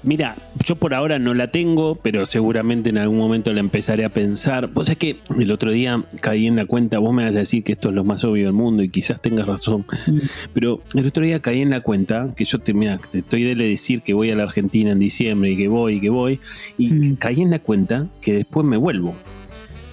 Mira, 0.04 0.34
yo 0.64 0.74
por 0.74 0.94
ahora 0.94 1.20
no 1.20 1.32
la 1.32 1.46
tengo, 1.46 1.94
pero 1.94 2.26
seguramente 2.26 2.90
en 2.90 2.98
algún 2.98 3.18
momento 3.18 3.52
la 3.52 3.60
empezaré 3.60 4.04
a 4.04 4.08
pensar. 4.08 4.66
Vos 4.66 4.88
es 4.88 4.96
que 4.96 5.18
el 5.38 5.52
otro 5.52 5.70
día 5.70 6.02
caí 6.20 6.48
en 6.48 6.56
la 6.56 6.66
cuenta, 6.66 6.98
vos 6.98 7.14
me 7.14 7.24
vas 7.24 7.36
a 7.36 7.38
decir 7.38 7.62
que 7.62 7.70
esto 7.70 7.90
es 7.90 7.94
lo 7.94 8.02
más 8.02 8.24
obvio 8.24 8.46
del 8.46 8.52
mundo 8.52 8.82
y 8.82 8.88
quizás 8.88 9.22
tengas 9.22 9.46
razón, 9.46 9.86
pero 10.52 10.80
el 10.94 11.06
otro 11.06 11.22
día 11.24 11.38
caí 11.40 11.60
en 11.62 11.70
la 11.70 11.82
cuenta 11.82 12.30
que 12.36 12.44
yo 12.44 12.58
te, 12.58 12.74
mira, 12.74 12.98
te 13.12 13.20
estoy 13.20 13.44
de 13.44 13.54
decir 13.54 14.02
que 14.02 14.12
voy 14.12 14.32
a 14.32 14.34
la 14.34 14.42
Argentina 14.42 14.90
en 14.90 14.98
diciembre 14.98 15.52
y 15.52 15.56
que 15.56 15.68
voy 15.68 15.94
y 15.94 16.00
que 16.00 16.10
voy, 16.10 16.40
y 16.78 16.92
Mm. 16.92 17.16
caí 17.16 17.40
en 17.40 17.50
la 17.50 17.60
cuenta 17.60 18.08
que 18.20 18.32
después 18.32 18.66
me 18.66 18.76
vuelvo. 18.78 19.14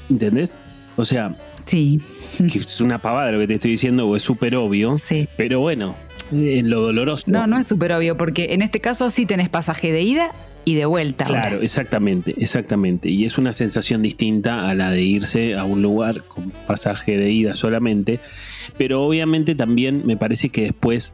¿Entendés? 0.10 0.58
O 0.96 1.06
sea, 1.06 1.36
Sí, 1.70 2.00
que 2.40 2.58
es 2.60 2.82
una 2.82 2.98
pavada 2.98 3.32
lo 3.32 3.40
que 3.40 3.48
te 3.48 3.54
estoy 3.54 3.72
diciendo, 3.72 4.08
o 4.08 4.16
es 4.16 4.24
súper 4.24 4.56
obvio, 4.56 4.98
sí. 4.98 5.28
pero 5.38 5.60
bueno, 5.60 5.96
en 6.32 6.68
lo 6.70 6.82
doloroso. 6.82 7.26
No, 7.28 7.46
no 7.46 7.60
es 7.60 7.68
súper 7.68 7.94
obvio, 7.94 8.18
porque 8.18 8.54
en 8.54 8.64
este 8.64 8.80
caso 8.80 9.12
sí 9.12 9.28
tenés 9.28 9.50
pasaje 9.50 9.92
de 9.92 10.02
ida 10.02 10.32
y 10.66 10.74
de 10.74 10.86
vuelta. 10.86 11.26
ahora. 11.26 11.42
Claro, 11.42 11.62
exactamente, 11.62 12.34
exactamente. 12.40 13.10
Y 13.10 13.26
es 13.26 13.38
una 13.38 13.54
sensación 13.54 14.02
distinta 14.02 14.68
a 14.68 14.74
la 14.74 14.90
de 14.90 15.04
irse 15.04 15.56
a 15.56 15.64
un 15.64 15.84
lugar 15.84 16.24
con 16.24 16.50
pasaje 16.50 17.18
de 17.18 17.30
ida 17.30 17.54
solamente. 17.54 18.20
Pero 18.78 19.04
obviamente 19.04 19.54
también 19.54 20.02
me 20.06 20.18
parece 20.18 20.50
que 20.50 20.64
después 20.64 21.14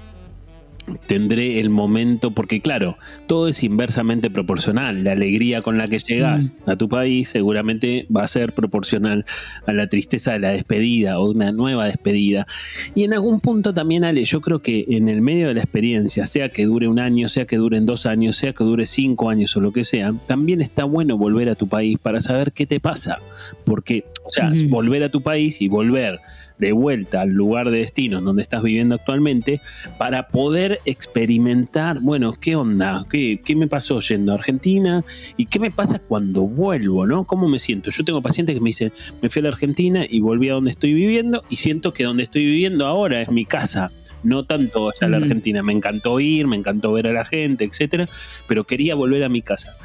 tendré 1.07 1.59
el 1.59 1.69
momento, 1.69 2.31
porque 2.31 2.61
claro, 2.61 2.97
todo 3.27 3.47
es 3.47 3.63
inversamente 3.63 4.29
proporcional. 4.29 5.03
La 5.03 5.13
alegría 5.13 5.61
con 5.61 5.77
la 5.77 5.87
que 5.87 5.99
llegas 5.99 6.53
a 6.65 6.75
tu 6.75 6.89
país 6.89 7.29
seguramente 7.29 8.07
va 8.15 8.23
a 8.23 8.27
ser 8.27 8.53
proporcional 8.53 9.25
a 9.65 9.73
la 9.73 9.87
tristeza 9.87 10.33
de 10.33 10.39
la 10.39 10.49
despedida 10.49 11.19
o 11.19 11.31
una 11.31 11.51
nueva 11.51 11.85
despedida. 11.85 12.45
Y 12.93 13.03
en 13.03 13.13
algún 13.13 13.39
punto 13.39 13.73
también, 13.73 14.03
Ale, 14.03 14.23
yo 14.25 14.41
creo 14.41 14.61
que 14.61 14.85
en 14.89 15.09
el 15.09 15.21
medio 15.21 15.47
de 15.47 15.55
la 15.55 15.61
experiencia, 15.61 16.25
sea 16.25 16.49
que 16.49 16.65
dure 16.65 16.87
un 16.87 16.99
año, 16.99 17.29
sea 17.29 17.45
que 17.45 17.57
duren 17.57 17.85
dos 17.85 18.05
años, 18.05 18.35
sea 18.35 18.53
que 18.53 18.63
dure 18.63 18.85
cinco 18.85 19.29
años 19.29 19.55
o 19.57 19.61
lo 19.61 19.71
que 19.71 19.83
sea, 19.83 20.13
también 20.27 20.61
está 20.61 20.83
bueno 20.83 21.17
volver 21.17 21.49
a 21.49 21.55
tu 21.55 21.67
país 21.67 21.97
para 21.99 22.21
saber 22.21 22.51
qué 22.51 22.65
te 22.65 22.79
pasa. 22.79 23.19
Porque, 23.65 24.05
o 24.25 24.29
sea, 24.29 24.51
volver 24.69 25.03
a 25.03 25.09
tu 25.09 25.21
país 25.21 25.61
y 25.61 25.67
volver 25.67 26.19
de 26.57 26.71
vuelta 26.71 27.21
al 27.21 27.29
lugar 27.29 27.69
de 27.69 27.79
destino 27.79 28.19
en 28.19 28.25
donde 28.25 28.41
estás 28.41 28.63
viviendo 28.63 28.95
actualmente 28.95 29.61
para 29.97 30.27
poder 30.29 30.79
experimentar, 30.85 31.99
bueno, 31.99 32.33
¿qué 32.33 32.55
onda? 32.55 33.05
¿Qué, 33.09 33.41
qué 33.43 33.55
me 33.55 33.67
pasó 33.67 33.99
yendo 33.99 34.31
a 34.31 34.35
Argentina? 34.35 35.03
¿Y 35.37 35.47
qué 35.47 35.59
me 35.59 35.71
pasa 35.71 35.99
cuando 35.99 36.43
vuelvo? 36.43 37.05
¿no? 37.05 37.25
¿Cómo 37.25 37.47
me 37.47 37.59
siento? 37.59 37.89
Yo 37.89 38.05
tengo 38.05 38.21
pacientes 38.21 38.55
que 38.55 38.61
me 38.61 38.69
dicen, 38.69 38.93
me 39.21 39.29
fui 39.29 39.41
a 39.41 39.43
la 39.43 39.49
Argentina 39.49 40.05
y 40.09 40.19
volví 40.19 40.49
a 40.49 40.53
donde 40.53 40.71
estoy 40.71 40.93
viviendo 40.93 41.41
y 41.49 41.57
siento 41.57 41.93
que 41.93 42.03
donde 42.03 42.23
estoy 42.23 42.45
viviendo 42.45 42.85
ahora 42.85 43.21
es 43.21 43.29
mi 43.29 43.45
casa, 43.45 43.91
no 44.23 44.45
tanto 44.45 44.89
allá 44.89 45.07
a 45.07 45.09
la. 45.09 45.25
Argentina. 45.25 45.63
Me 45.63 45.73
encantó 45.73 46.19
ir, 46.19 46.47
me 46.47 46.55
encantó 46.55 46.93
ver 46.93 47.07
a 47.07 47.13
la 47.13 47.25
gente, 47.25 47.65
etcétera, 47.65 48.07
pero 48.47 48.63
quería 48.65 48.95
volver 48.95 49.23
a 49.23 49.29
mi 49.29 49.41
casa. 49.41 49.75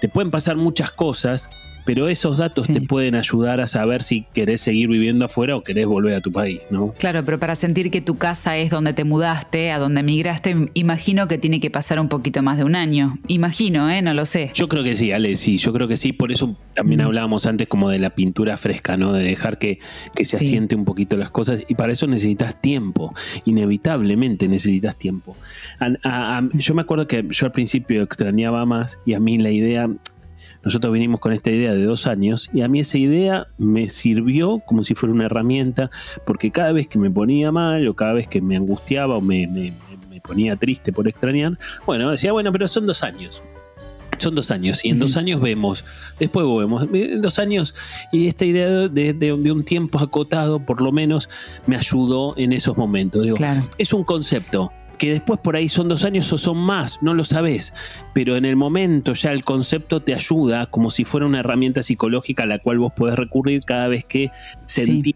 Te 0.00 0.08
pueden 0.08 0.30
pasar 0.30 0.56
muchas 0.56 0.90
cosas, 0.90 1.48
pero 1.84 2.08
esos 2.08 2.38
datos 2.38 2.66
Sí. 2.66 2.72
te 2.74 2.80
pueden 2.80 3.14
ayudar 3.14 3.60
a 3.60 3.66
saber 3.66 4.02
si 4.02 4.26
querés 4.34 4.60
seguir 4.60 4.88
viviendo 4.88 5.24
afuera 5.24 5.56
o 5.56 5.62
querés 5.62 5.86
volver 5.86 6.14
a 6.14 6.20
tu 6.20 6.32
país, 6.32 6.60
¿no? 6.70 6.92
Claro, 6.98 7.24
pero 7.24 7.38
para 7.38 7.54
sentir 7.54 7.90
que 7.90 8.00
tu 8.00 8.16
casa 8.18 8.56
es 8.56 8.70
donde 8.70 8.92
te 8.92 9.04
mudaste, 9.04 9.70
a 9.72 9.78
donde 9.78 10.00
emigraste, 10.00 10.54
imagino 10.74 11.28
que 11.28 11.38
tiene 11.38 11.60
que 11.60 11.70
pasar 11.70 11.98
un 12.00 12.08
poquito 12.08 12.42
más 12.42 12.58
de 12.58 12.64
un 12.64 12.74
año. 12.76 13.18
Imagino, 13.28 13.90
¿eh? 13.90 14.02
No 14.02 14.14
lo 14.14 14.26
sé. 14.26 14.50
Yo 14.54 14.68
creo 14.68 14.82
que 14.84 14.94
sí, 14.94 15.12
Ale, 15.12 15.36
sí, 15.36 15.56
yo 15.58 15.72
creo 15.72 15.88
que 15.88 15.96
sí, 15.96 16.12
por 16.12 16.32
eso 16.32 16.56
también 16.74 17.00
hablábamos 17.00 17.46
antes 17.46 17.68
como 17.68 17.88
de 17.90 17.98
la 17.98 18.10
pintura 18.10 18.56
fresca, 18.56 18.96
¿no? 18.96 19.12
De 19.12 19.22
dejar 19.22 19.58
que, 19.58 19.78
que 20.14 20.24
se 20.24 20.38
Sí. 20.38 20.46
asiente 20.46 20.74
un 20.76 20.84
poquito 20.84 21.16
las 21.16 21.30
cosas 21.30 21.64
y 21.68 21.74
para 21.74 21.92
eso 21.92 22.06
necesitas 22.06 22.60
tiempo, 22.60 23.14
inevitablemente 23.44 24.48
necesitas 24.48 24.96
tiempo. 24.96 25.36
A- 25.78 25.86
a- 26.08 26.38
a- 26.38 26.48
yo 26.54 26.74
me 26.74 26.82
acuerdo 26.82 27.06
que 27.06 27.24
yo 27.28 27.46
al 27.46 27.52
principio 27.52 28.02
extrañaba 28.02 28.64
más 28.66 28.98
y 29.06 29.14
a 29.14 29.20
mí 29.20 29.38
la 29.38 29.50
idea, 29.50 29.88
nosotros 30.64 30.92
vinimos 30.92 31.20
con 31.20 31.32
esta 31.32 31.50
idea 31.50 31.72
de 31.74 31.84
dos 31.84 32.06
años 32.06 32.50
y 32.52 32.60
a 32.60 32.68
mí 32.68 32.80
esa 32.80 32.98
idea 32.98 33.46
me 33.58 33.88
sirvió 33.88 34.60
como 34.66 34.84
si 34.84 34.94
fuera 34.94 35.14
una 35.14 35.26
herramienta 35.26 35.90
porque 36.26 36.50
cada 36.50 36.72
vez 36.72 36.86
que 36.86 36.98
me 36.98 37.10
ponía 37.10 37.50
mal 37.52 37.86
o 37.88 37.94
cada 37.94 38.12
vez 38.12 38.26
que 38.26 38.40
me 38.42 38.56
angustiaba 38.56 39.16
o 39.16 39.20
me, 39.20 39.46
me- 39.46 39.72
me 40.10 40.20
ponía 40.20 40.56
triste 40.56 40.92
por 40.92 41.08
extrañar, 41.08 41.58
bueno, 41.86 42.10
decía, 42.10 42.32
bueno, 42.32 42.52
pero 42.52 42.68
son 42.68 42.84
dos 42.86 43.02
años. 43.04 43.42
Son 44.18 44.34
dos 44.34 44.50
años 44.50 44.84
y 44.84 44.90
en 44.90 44.98
dos 44.98 45.16
años 45.16 45.40
vemos, 45.40 45.82
después 46.18 46.44
vemos, 46.44 46.86
en 46.92 47.22
dos 47.22 47.38
años 47.38 47.74
y 48.12 48.26
esta 48.26 48.44
idea 48.44 48.68
de, 48.68 49.14
de- 49.14 49.14
de 49.14 49.32
un 49.52 49.64
tiempo 49.64 49.98
acotado 49.98 50.60
por 50.60 50.82
lo 50.82 50.92
menos 50.92 51.30
me 51.66 51.76
ayudó 51.76 52.34
en 52.36 52.52
esos 52.52 52.76
momentos. 52.76 53.22
Digo, 53.22 53.36
Claro. 53.38 53.62
es 53.78 53.94
un 53.94 54.04
concepto 54.04 54.70
que 55.00 55.10
después 55.10 55.40
por 55.40 55.56
ahí 55.56 55.70
son 55.70 55.88
dos 55.88 56.04
años 56.04 56.30
o 56.30 56.36
son 56.36 56.58
más, 56.58 56.98
no 57.00 57.14
lo 57.14 57.24
sabes, 57.24 57.72
pero 58.12 58.36
en 58.36 58.44
el 58.44 58.54
momento 58.54 59.14
ya 59.14 59.32
el 59.32 59.44
concepto 59.44 60.02
te 60.02 60.14
ayuda 60.14 60.66
como 60.66 60.90
si 60.90 61.06
fuera 61.06 61.24
una 61.24 61.40
herramienta 61.40 61.82
psicológica 61.82 62.42
a 62.42 62.46
la 62.46 62.58
cual 62.58 62.80
vos 62.80 62.92
podés 62.94 63.16
recurrir 63.16 63.62
cada 63.64 63.88
vez 63.88 64.04
que 64.04 64.30
sentís 64.66 65.14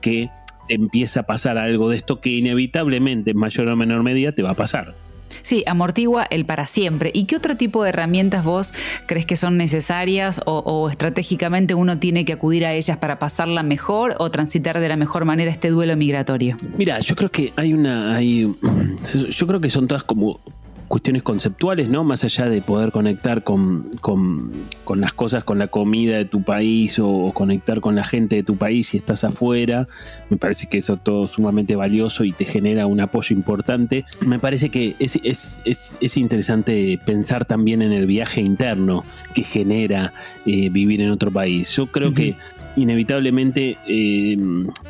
que 0.00 0.30
empieza 0.68 1.20
a 1.20 1.22
pasar 1.26 1.58
algo 1.58 1.90
de 1.90 1.96
esto 1.96 2.20
que 2.20 2.30
inevitablemente 2.30 3.30
en 3.30 3.36
mayor 3.36 3.68
o 3.68 3.76
menor 3.76 4.02
medida 4.02 4.32
te 4.32 4.42
va 4.42 4.50
a 4.50 4.54
pasar. 4.54 4.96
Sí, 5.42 5.64
amortigua 5.66 6.26
el 6.30 6.44
para 6.44 6.66
siempre. 6.66 7.10
¿Y 7.14 7.24
qué 7.24 7.36
otro 7.36 7.56
tipo 7.56 7.82
de 7.82 7.90
herramientas 7.90 8.44
vos 8.44 8.72
crees 9.06 9.26
que 9.26 9.36
son 9.36 9.56
necesarias 9.56 10.40
o, 10.46 10.88
estratégicamente 10.90 11.74
uno 11.74 11.98
tiene 11.98 12.24
que 12.24 12.32
acudir 12.32 12.64
a 12.64 12.72
ellas 12.72 12.98
para 12.98 13.18
pasarla 13.18 13.62
mejor 13.62 14.16
o 14.18 14.30
transitar 14.30 14.80
de 14.80 14.88
la 14.88 14.96
mejor 14.96 15.24
manera 15.24 15.50
este 15.50 15.70
duelo 15.70 15.96
migratorio? 15.96 16.56
Mira, 16.76 17.00
yo 17.00 17.16
creo 17.16 17.30
que 17.30 17.52
hay 17.56 17.72
una, 17.72 18.20
yo 18.20 19.46
creo 19.46 19.60
que 19.60 19.70
son 19.70 19.88
todas 19.88 20.04
como 20.04 20.40
cuestiones 20.90 21.22
conceptuales, 21.22 21.88
¿no? 21.88 22.02
Más 22.02 22.24
allá 22.24 22.48
de 22.48 22.62
poder 22.62 22.90
conectar 22.90 23.44
con, 23.44 23.88
con, 24.00 24.50
las 24.96 25.12
cosas, 25.12 25.44
con 25.44 25.56
la 25.56 25.68
comida 25.68 26.16
de 26.16 26.24
tu 26.24 26.42
país 26.42 26.98
o, 26.98 27.30
conectar 27.32 27.80
con 27.80 27.94
la 27.94 28.02
gente 28.02 28.34
de 28.34 28.42
tu 28.42 28.56
país 28.56 28.88
si 28.88 28.96
estás 28.96 29.22
afuera, 29.22 29.86
me 30.30 30.36
parece 30.36 30.66
que 30.66 30.78
eso 30.78 30.94
es 30.94 31.04
todo 31.04 31.28
sumamente 31.28 31.76
valioso 31.76 32.24
y 32.24 32.32
te 32.32 32.44
genera 32.44 32.86
un 32.86 33.00
apoyo 33.00 33.36
importante. 33.36 34.04
Me 34.20 34.40
parece 34.40 34.70
que 34.70 34.96
es, 34.98 35.16
es, 35.22 35.62
es, 35.64 36.16
interesante 36.16 36.98
pensar 37.06 37.44
también 37.44 37.82
en 37.82 37.92
el 37.92 38.06
viaje 38.06 38.40
interno 38.40 39.04
que 39.32 39.44
genera 39.44 40.12
eh, 40.44 40.70
vivir 40.70 41.02
en 41.02 41.10
otro 41.10 41.30
país. 41.30 41.70
Yo 41.76 41.86
creo 41.86 42.12
que 42.12 42.34
inevitablemente 42.74 43.78
eh, 43.86 44.36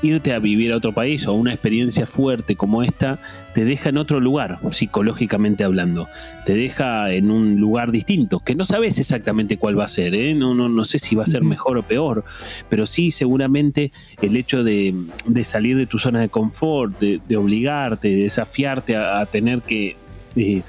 irte 0.00 0.32
a 0.32 0.38
vivir 0.38 0.72
a 0.72 0.78
otro 0.78 0.92
país 0.94 1.26
o 1.26 1.34
una 1.34 1.52
experiencia 1.52 2.06
fuerte 2.06 2.56
como 2.56 2.82
esta 2.82 3.18
te 3.52 3.64
deja 3.64 3.88
en 3.88 3.98
otro 3.98 4.20
lugar, 4.20 4.60
psicológicamente 4.70 5.64
hablando. 5.64 6.08
Te 6.44 6.54
deja 6.54 7.12
en 7.12 7.30
un 7.30 7.56
lugar 7.56 7.90
distinto, 7.90 8.40
que 8.40 8.54
no 8.54 8.64
sabes 8.64 8.98
exactamente 8.98 9.56
cuál 9.56 9.78
va 9.78 9.84
a 9.84 9.88
ser, 9.88 10.14
¿eh? 10.14 10.34
no, 10.34 10.54
no, 10.54 10.68
no 10.68 10.84
sé 10.84 10.98
si 10.98 11.16
va 11.16 11.24
a 11.24 11.26
ser 11.26 11.42
mejor 11.42 11.78
o 11.78 11.82
peor, 11.82 12.24
pero 12.68 12.86
sí 12.86 13.10
seguramente 13.10 13.92
el 14.22 14.36
hecho 14.36 14.64
de, 14.64 14.94
salir 15.42 15.76
de 15.76 15.86
tu 15.86 15.98
zona 15.98 16.20
de 16.20 16.28
confort, 16.28 16.98
de, 17.00 17.36
obligarte, 17.36 18.08
de 18.08 18.22
desafiarte 18.22 18.96
a, 18.96 19.24
tener 19.26 19.62
que... 19.62 19.96
Eh, 20.36 20.62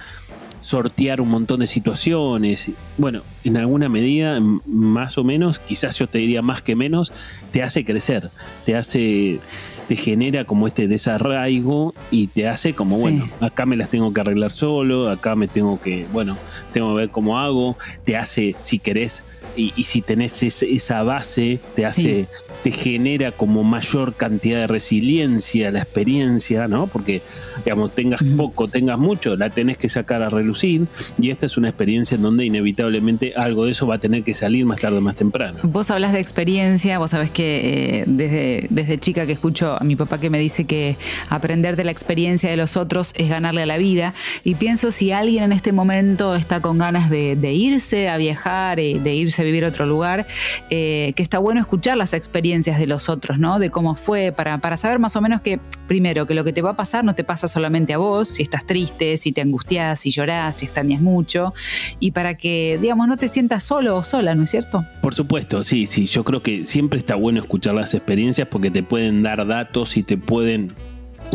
sortear 0.62 1.20
un 1.20 1.30
montón 1.30 1.60
de 1.60 1.68
situaciones. 1.68 2.72
Bueno, 2.98 3.24
en 3.44 3.58
alguna 3.58 3.90
medida, 3.90 4.40
más 4.66 5.18
o 5.18 5.24
menos, 5.24 5.60
quizás 5.60 5.98
yo 6.00 6.08
te 6.08 6.20
diría 6.20 6.42
más 6.42 6.62
que 6.62 6.76
menos, 6.76 7.12
te 7.52 7.64
hace 7.64 7.84
crecer, 7.84 8.30
te 8.66 8.78
hace, 8.78 9.40
te 9.88 9.96
genera 9.96 10.46
como 10.46 10.68
este 10.68 10.88
desarraigo 10.88 11.94
y 12.12 12.28
te 12.28 12.48
hace 12.48 12.74
como, 12.74 12.98
bueno, 12.98 13.30
acá 13.42 13.66
me 13.66 13.76
las 13.76 13.90
tengo 13.90 14.14
que 14.14 14.22
arreglar 14.22 14.52
solo, 14.52 15.10
acá 15.10 15.36
me 15.36 15.48
tengo 15.48 15.82
que, 15.82 16.06
bueno, 16.14 16.38
tengo 16.72 16.90
que 16.90 17.02
ver 17.02 17.10
cómo 17.10 17.40
hago, 17.40 17.78
te 18.06 18.16
hace, 18.16 18.56
si 18.62 18.80
querés, 18.80 19.24
y, 19.56 19.72
si 19.84 20.02
tenés 20.02 20.42
esa 20.44 21.04
base, 21.04 21.60
te 21.76 21.86
hace 21.86 22.28
te 22.64 22.72
genera 22.72 23.32
como 23.32 23.64
mayor 23.64 24.14
cantidad 24.14 24.60
de 24.60 24.68
resiliencia 24.68 25.72
la 25.72 25.80
experiencia, 25.80 26.68
¿no? 26.68 26.88
Porque, 26.88 27.22
digamos, 27.66 27.92
tengas 27.92 28.22
poco, 28.38 28.68
tengas 28.68 29.00
mucho, 29.00 29.36
la 29.36 29.50
tenés 29.50 29.78
que 29.78 29.90
sacar 29.90 30.22
a 30.22 30.30
relucir 30.30 30.86
y 31.20 31.32
esta 31.32 31.46
es 31.46 31.58
una 31.58 31.70
experiencia 31.70 32.16
en 32.16 32.22
donde 32.22 32.46
inevitablemente 32.46 33.34
algo 33.36 33.66
de 33.66 33.72
eso 33.72 33.88
va 33.88 33.96
a 33.96 34.00
tener 34.00 34.24
que 34.24 34.34
salir 34.34 34.66
más 34.66 34.80
tarde 34.80 34.98
o 34.98 35.02
más 35.02 35.16
temprano. 35.16 35.60
Vos 35.64 35.90
hablas 35.92 36.14
de 36.14 36.20
experiencia, 36.20 37.00
vos 37.00 37.12
sabés 37.12 37.32
que 37.32 38.02
eh, 38.02 38.04
desde, 38.08 38.68
desde 38.70 39.00
chica 39.00 39.26
que 39.26 39.34
escucho 39.34 39.78
a 39.80 39.84
mi 39.84 39.96
papá 39.96 40.20
que 40.20 40.30
me 40.30 40.40
dice 40.40 40.66
que 40.66 40.98
aprender 41.30 41.76
de 41.76 41.84
la 41.84 41.92
experiencia 41.92 42.50
de 42.50 42.58
los 42.58 42.78
otros 42.78 43.14
es 43.16 43.30
ganarle 43.30 43.64
a 43.64 43.66
la 43.66 43.78
vida 43.78 44.14
y 44.44 44.56
pienso 44.56 44.92
si 44.92 45.12
alguien 45.12 45.44
en 45.46 45.52
este 45.52 45.72
momento 45.72 46.36
está 46.36 46.62
con 46.62 46.78
ganas 46.78 47.10
de, 47.10 47.52
irse 47.52 48.08
a 48.08 48.18
viajar, 48.18 48.80
y 48.80 49.00
de 49.00 49.14
irse 49.14 49.42
a 49.42 49.46
vivir 49.46 49.66
a 49.66 49.70
otro 49.70 49.86
lugar, 49.86 50.26
eh, 50.70 51.14
que 51.16 51.24
está 51.24 51.38
bueno 51.40 51.60
escuchar 51.60 51.98
las 51.98 52.14
experiencias 52.14 52.51
de 52.52 52.86
los 52.86 53.08
otros, 53.08 53.40
¿no? 53.40 53.60
De 53.60 53.70
cómo 53.70 53.96
fue, 53.96 54.34
para, 54.34 54.58
para 54.58 54.76
saber 54.76 55.00
más 55.00 55.16
o 55.16 55.22
menos 55.22 55.40
que, 55.40 55.58
primero, 55.88 56.28
que 56.28 56.34
lo 56.34 56.44
que 56.44 56.52
te 56.52 56.62
va 56.62 56.72
a 56.72 56.76
pasar 56.76 57.06
no 57.06 57.16
te 57.16 57.24
pasa 57.24 57.48
solamente 57.48 57.94
a 57.94 57.98
vos, 57.98 58.28
si 58.28 58.44
estás 58.44 58.66
triste, 58.66 59.16
si 59.16 59.32
te 59.32 59.40
angustias, 59.40 60.02
si 60.02 60.12
llorás, 60.12 60.58
si 60.58 60.66
extrañas 60.66 61.02
mucho, 61.02 61.54
y 62.00 62.12
para 62.12 62.36
que, 62.36 62.78
digamos, 62.82 63.08
no 63.08 63.16
te 63.16 63.30
sientas 63.30 63.64
solo 63.64 63.96
o 63.96 64.04
sola, 64.04 64.36
¿no 64.36 64.44
es 64.44 64.52
cierto? 64.52 64.84
Por 65.02 65.14
supuesto, 65.14 65.64
sí, 65.64 65.86
sí, 65.86 66.08
yo 66.08 66.26
creo 66.26 66.44
que 66.44 66.66
siempre 66.66 67.00
está 67.00 67.16
bueno 67.16 67.40
escuchar 67.40 67.74
las 67.74 67.94
experiencias 67.94 68.50
porque 68.50 68.70
te 68.70 68.84
pueden 68.84 69.24
dar 69.24 69.48
datos 69.48 69.96
y 69.96 70.04
te 70.04 70.18
pueden 70.18 70.68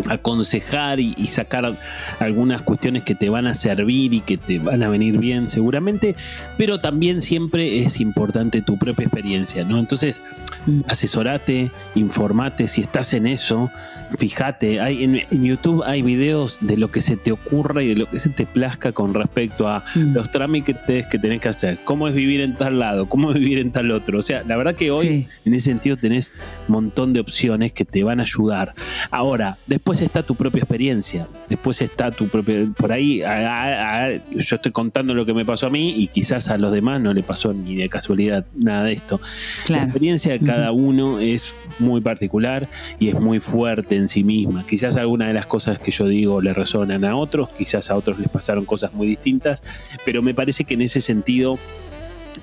aconsejar 0.09 1.01
y, 1.01 1.15
sacar 1.27 1.77
algunas 2.21 2.63
cuestiones 2.63 3.03
que 3.03 3.15
te 3.15 3.29
van 3.29 3.47
a 3.47 3.55
servir 3.55 4.15
y 4.15 4.21
que 4.21 4.39
te 4.39 4.59
van 4.59 4.83
a 4.83 4.89
venir 4.89 5.19
bien 5.19 5.49
seguramente, 5.49 6.15
pero 6.57 6.81
también 6.81 7.21
siempre 7.21 7.81
es 7.81 8.01
importante 8.01 8.63
tu 8.63 8.79
propia 8.79 9.05
experiencia, 9.05 9.65
¿no? 9.65 9.79
Entonces, 9.79 10.23
mm. 10.67 10.83
asesorate, 10.89 11.71
informate, 11.95 12.69
si 12.69 12.81
estás 12.81 13.13
en 13.15 13.27
eso, 13.27 13.71
fíjate, 14.19 14.81
hay, 14.81 15.05
en, 15.05 15.45
YouTube 15.45 15.83
hay 15.85 16.03
videos 16.03 16.59
de 16.61 16.77
lo 16.77 16.91
que 16.91 17.01
se 17.01 17.17
te 17.17 17.33
ocurra 17.33 17.83
y 17.83 17.89
de 17.89 17.97
lo 17.97 18.09
que 18.09 18.19
se 18.19 18.31
te 18.31 18.47
plazca 18.47 18.93
con 18.93 19.15
respecto 19.15 19.69
a 19.69 19.85
mm. 19.95 20.15
los 20.15 20.31
trámites 20.31 20.77
que 21.07 21.19
tenés 21.19 21.41
que 21.41 21.49
hacer, 21.49 21.79
cómo 21.85 22.09
es 22.09 22.15
vivir 22.15 22.41
en 22.41 22.55
tal 22.55 22.79
lado, 22.79 23.07
cómo 23.09 23.33
es 23.33 23.39
vivir 23.39 23.59
en 23.59 23.73
tal 23.73 23.91
otro, 23.91 24.19
o 24.19 24.23
sea, 24.23 24.43
la 24.45 24.57
verdad 24.57 24.75
que 24.75 24.91
hoy 24.91 25.29
en 25.45 25.55
ese 25.55 25.67
sentido 25.71 25.97
tenés 25.97 26.33
un 26.69 26.75
montón 26.75 27.13
de 27.13 27.21
opciones 27.21 27.73
que 27.73 27.85
te 27.85 28.05
van 28.05 28.21
a 28.21 28.23
ayudar. 28.23 28.75
Ahora, 29.11 29.59
después 29.67 29.86
después 29.87 30.03
está 30.03 30.25
tu 30.25 30.35
propia 30.35 30.59
experiencia, 30.59 31.29
después 31.49 31.81
está 31.81 32.11
tu 32.11 32.27
propia... 32.27 32.67
Por 32.77 32.91
ahí 32.91 33.21
yo 33.21 34.57
estoy 34.57 34.73
contando 34.73 35.15
lo 35.15 35.25
que 35.25 35.33
me 35.33 35.45
pasó 35.45 35.69
a 35.69 35.71
mí 35.71 35.95
y 35.97 36.09
quizás 36.09 36.49
a 36.49 36.59
los 36.59 36.73
demás 36.73 37.01
no 37.01 37.15
le 37.15 37.23
pasó 37.23 37.53
ni 37.53 37.77
de 37.77 37.89
casualidad 37.89 38.47
nada 38.57 38.83
de 38.83 38.95
esto. 38.95 39.21
La 39.69 39.81
experiencia 39.81 40.33
de 40.33 40.41
cada 40.41 40.73
uno 40.73 41.21
es 41.21 41.53
muy 41.79 42.01
particular 42.01 42.67
y 42.99 43.11
es 43.11 43.21
muy 43.21 43.39
fuerte 43.39 43.95
en 43.95 44.09
sí 44.09 44.25
misma. 44.25 44.67
Quizás 44.67 44.97
algunas 44.97 45.29
de 45.29 45.35
las 45.35 45.47
cosas 45.47 45.79
que 45.79 45.93
yo 45.93 46.09
digo 46.09 46.41
le 46.41 46.53
resonan 46.53 47.05
a 47.05 47.15
otros, 47.15 47.51
quizás 47.51 47.89
a 47.89 47.97
otros 47.97 48.19
les 48.19 48.29
pasaron 48.29 48.65
cosas 48.65 48.93
muy 48.93 49.07
distintas, 49.07 49.63
pero 50.05 50.21
me 50.21 50.35
parece 50.35 50.65
que 50.65 50.75
en 50.75 50.83
ese 50.83 51.01
sentido 51.01 51.61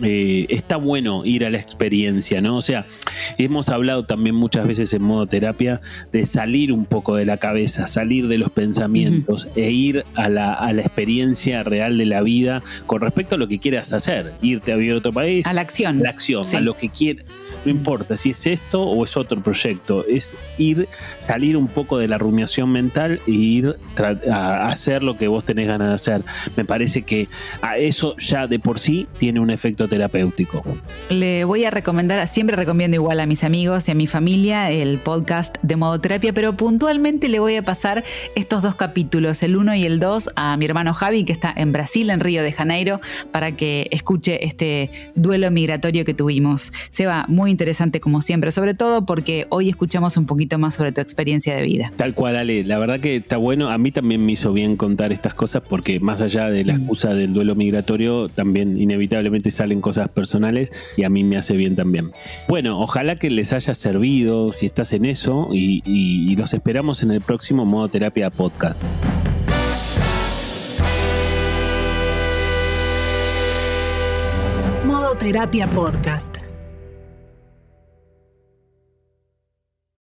eh, 0.01 0.45
está 0.49 0.77
bueno 0.77 1.25
ir 1.25 1.45
a 1.45 1.49
la 1.49 1.57
experiencia, 1.57 2.41
¿no? 2.41 2.57
O 2.57 2.61
sea, 2.61 2.85
hemos 3.37 3.69
hablado 3.69 4.05
también 4.05 4.35
muchas 4.35 4.67
veces 4.67 4.93
en 4.93 5.03
modo 5.03 5.27
terapia 5.27 5.81
de 6.11 6.25
salir 6.25 6.71
un 6.71 6.85
poco 6.85 7.15
de 7.15 7.25
la 7.25 7.37
cabeza, 7.37 7.87
salir 7.87 8.27
de 8.27 8.37
los 8.37 8.49
pensamientos 8.49 9.47
e 9.55 9.71
ir 9.71 10.05
a 10.15 10.29
la, 10.29 10.71
experiencia 10.73 11.63
real 11.63 11.97
de 11.97 12.05
la 12.05 12.21
vida 12.21 12.63
con 12.85 13.01
respecto 13.01 13.35
a 13.35 13.37
lo 13.37 13.47
que 13.47 13.59
quieras 13.59 13.93
hacer, 13.93 14.33
irte 14.41 14.71
a 14.71 14.75
vivir 14.75 14.93
a 14.93 14.97
otro 14.97 15.13
país. 15.13 15.45
A 15.45 15.53
la 15.53 15.61
acción. 15.61 15.99
A 15.99 16.03
la 16.03 16.09
acción, 16.09 16.55
a 16.55 16.59
lo 16.59 16.75
que 16.75 16.89
quieras. 16.89 17.25
No 17.65 17.71
importa 17.71 18.17
si 18.17 18.31
es 18.31 18.45
esto 18.45 18.83
o 18.83 19.03
es 19.03 19.15
otro 19.15 19.41
proyecto, 19.41 20.05
es 20.07 20.33
ir, 20.57 20.87
salir 21.19 21.55
un 21.55 21.67
poco 21.67 21.97
de 21.97 22.07
la 22.07 22.17
rumiación 22.17 22.69
mental 22.71 23.21
e 23.25 23.31
ir 23.31 23.77
a 24.29 24.67
hacer 24.67 25.03
lo 25.03 25.17
que 25.17 25.27
vos 25.27 25.45
tenés 25.45 25.67
ganas 25.67 25.89
de 25.89 25.93
hacer. 25.95 26.25
Me 26.57 26.65
parece 26.65 27.03
que 27.03 27.29
a 27.61 27.77
eso 27.77 28.17
ya 28.17 28.47
de 28.47 28.59
por 28.59 28.79
sí 28.79 29.07
tiene 29.17 29.39
un 29.39 29.49
efecto 29.49 29.82
terapéutico. 29.87 30.63
Le 31.09 31.43
voy 31.43 31.65
a 31.65 31.71
recomendar, 31.71 32.25
siempre 32.27 32.55
recomiendo 32.55 32.95
igual 32.95 33.19
a 33.19 33.25
mis 33.25 33.43
amigos 33.43 33.87
y 33.87 33.91
a 33.91 33.95
mi 33.95 34.07
familia 34.07 34.71
el 34.71 34.97
podcast 34.97 35.57
de 35.61 35.75
Modoterapia, 35.75 36.33
pero 36.33 36.53
puntualmente 36.53 37.29
le 37.29 37.39
voy 37.39 37.55
a 37.55 37.63
pasar 37.63 38.03
estos 38.35 38.61
dos 38.61 38.75
capítulos, 38.75 39.43
el 39.43 39.55
1 39.55 39.75
y 39.75 39.85
el 39.85 39.99
2, 39.99 40.31
a 40.35 40.57
mi 40.57 40.65
hermano 40.65 40.93
Javi, 40.93 41.23
que 41.23 41.33
está 41.33 41.53
en 41.55 41.71
Brasil, 41.71 42.09
en 42.09 42.19
Río 42.19 42.43
de 42.43 42.51
Janeiro, 42.51 42.99
para 43.31 43.53
que 43.53 43.87
escuche 43.91 44.45
este 44.45 44.91
duelo 45.15 45.49
migratorio 45.51 46.05
que 46.05 46.13
tuvimos. 46.13 46.71
Se 46.89 47.05
va 47.05 47.25
muy 47.27 47.51
interesante 47.51 47.99
como 47.99 48.21
siempre, 48.21 48.51
sobre 48.51 48.73
todo 48.73 49.05
porque 49.05 49.47
hoy 49.49 49.69
escuchamos 49.69 50.17
un 50.17 50.25
poquito 50.25 50.59
más 50.59 50.75
sobre 50.75 50.91
tu 50.91 51.01
experiencia 51.01 51.55
de 51.55 51.63
vida. 51.63 51.91
Tal 51.95 52.13
cual, 52.13 52.35
Ale, 52.35 52.63
la 52.63 52.77
verdad 52.77 52.99
que 52.99 53.17
está 53.17 53.37
bueno. 53.37 53.69
A 53.69 53.77
mí 53.77 53.91
también 53.91 54.25
me 54.25 54.33
hizo 54.33 54.53
bien 54.53 54.77
contar 54.77 55.11
estas 55.11 55.33
cosas 55.33 55.61
porque 55.67 55.99
más 55.99 56.21
allá 56.21 56.49
de 56.49 56.65
la 56.65 56.73
mm. 56.73 56.81
excusa 56.81 57.13
del 57.13 57.33
duelo 57.33 57.55
migratorio, 57.55 58.29
también 58.29 58.79
inevitablemente 58.79 59.51
sale 59.51 59.72
cosas 59.81 60.09
personales 60.09 60.71
y 60.97 61.03
a 61.03 61.09
mí 61.09 61.23
me 61.23 61.37
hace 61.37 61.55
bien 61.55 61.75
también. 61.75 62.11
Bueno, 62.47 62.79
ojalá 62.79 63.15
que 63.15 63.29
les 63.29 63.53
haya 63.53 63.73
servido 63.75 64.51
si 64.51 64.65
estás 64.65 64.93
en 64.93 65.05
eso 65.05 65.49
y, 65.51 65.81
y 65.85 66.35
los 66.35 66.53
esperamos 66.53 67.03
en 67.03 67.11
el 67.11 67.21
próximo 67.21 67.65
Modo 67.65 67.89
Terapia 67.89 68.29
Podcast. 68.29 68.83
Modo 74.85 75.15
Terapia 75.15 75.67
Podcast. 75.67 76.52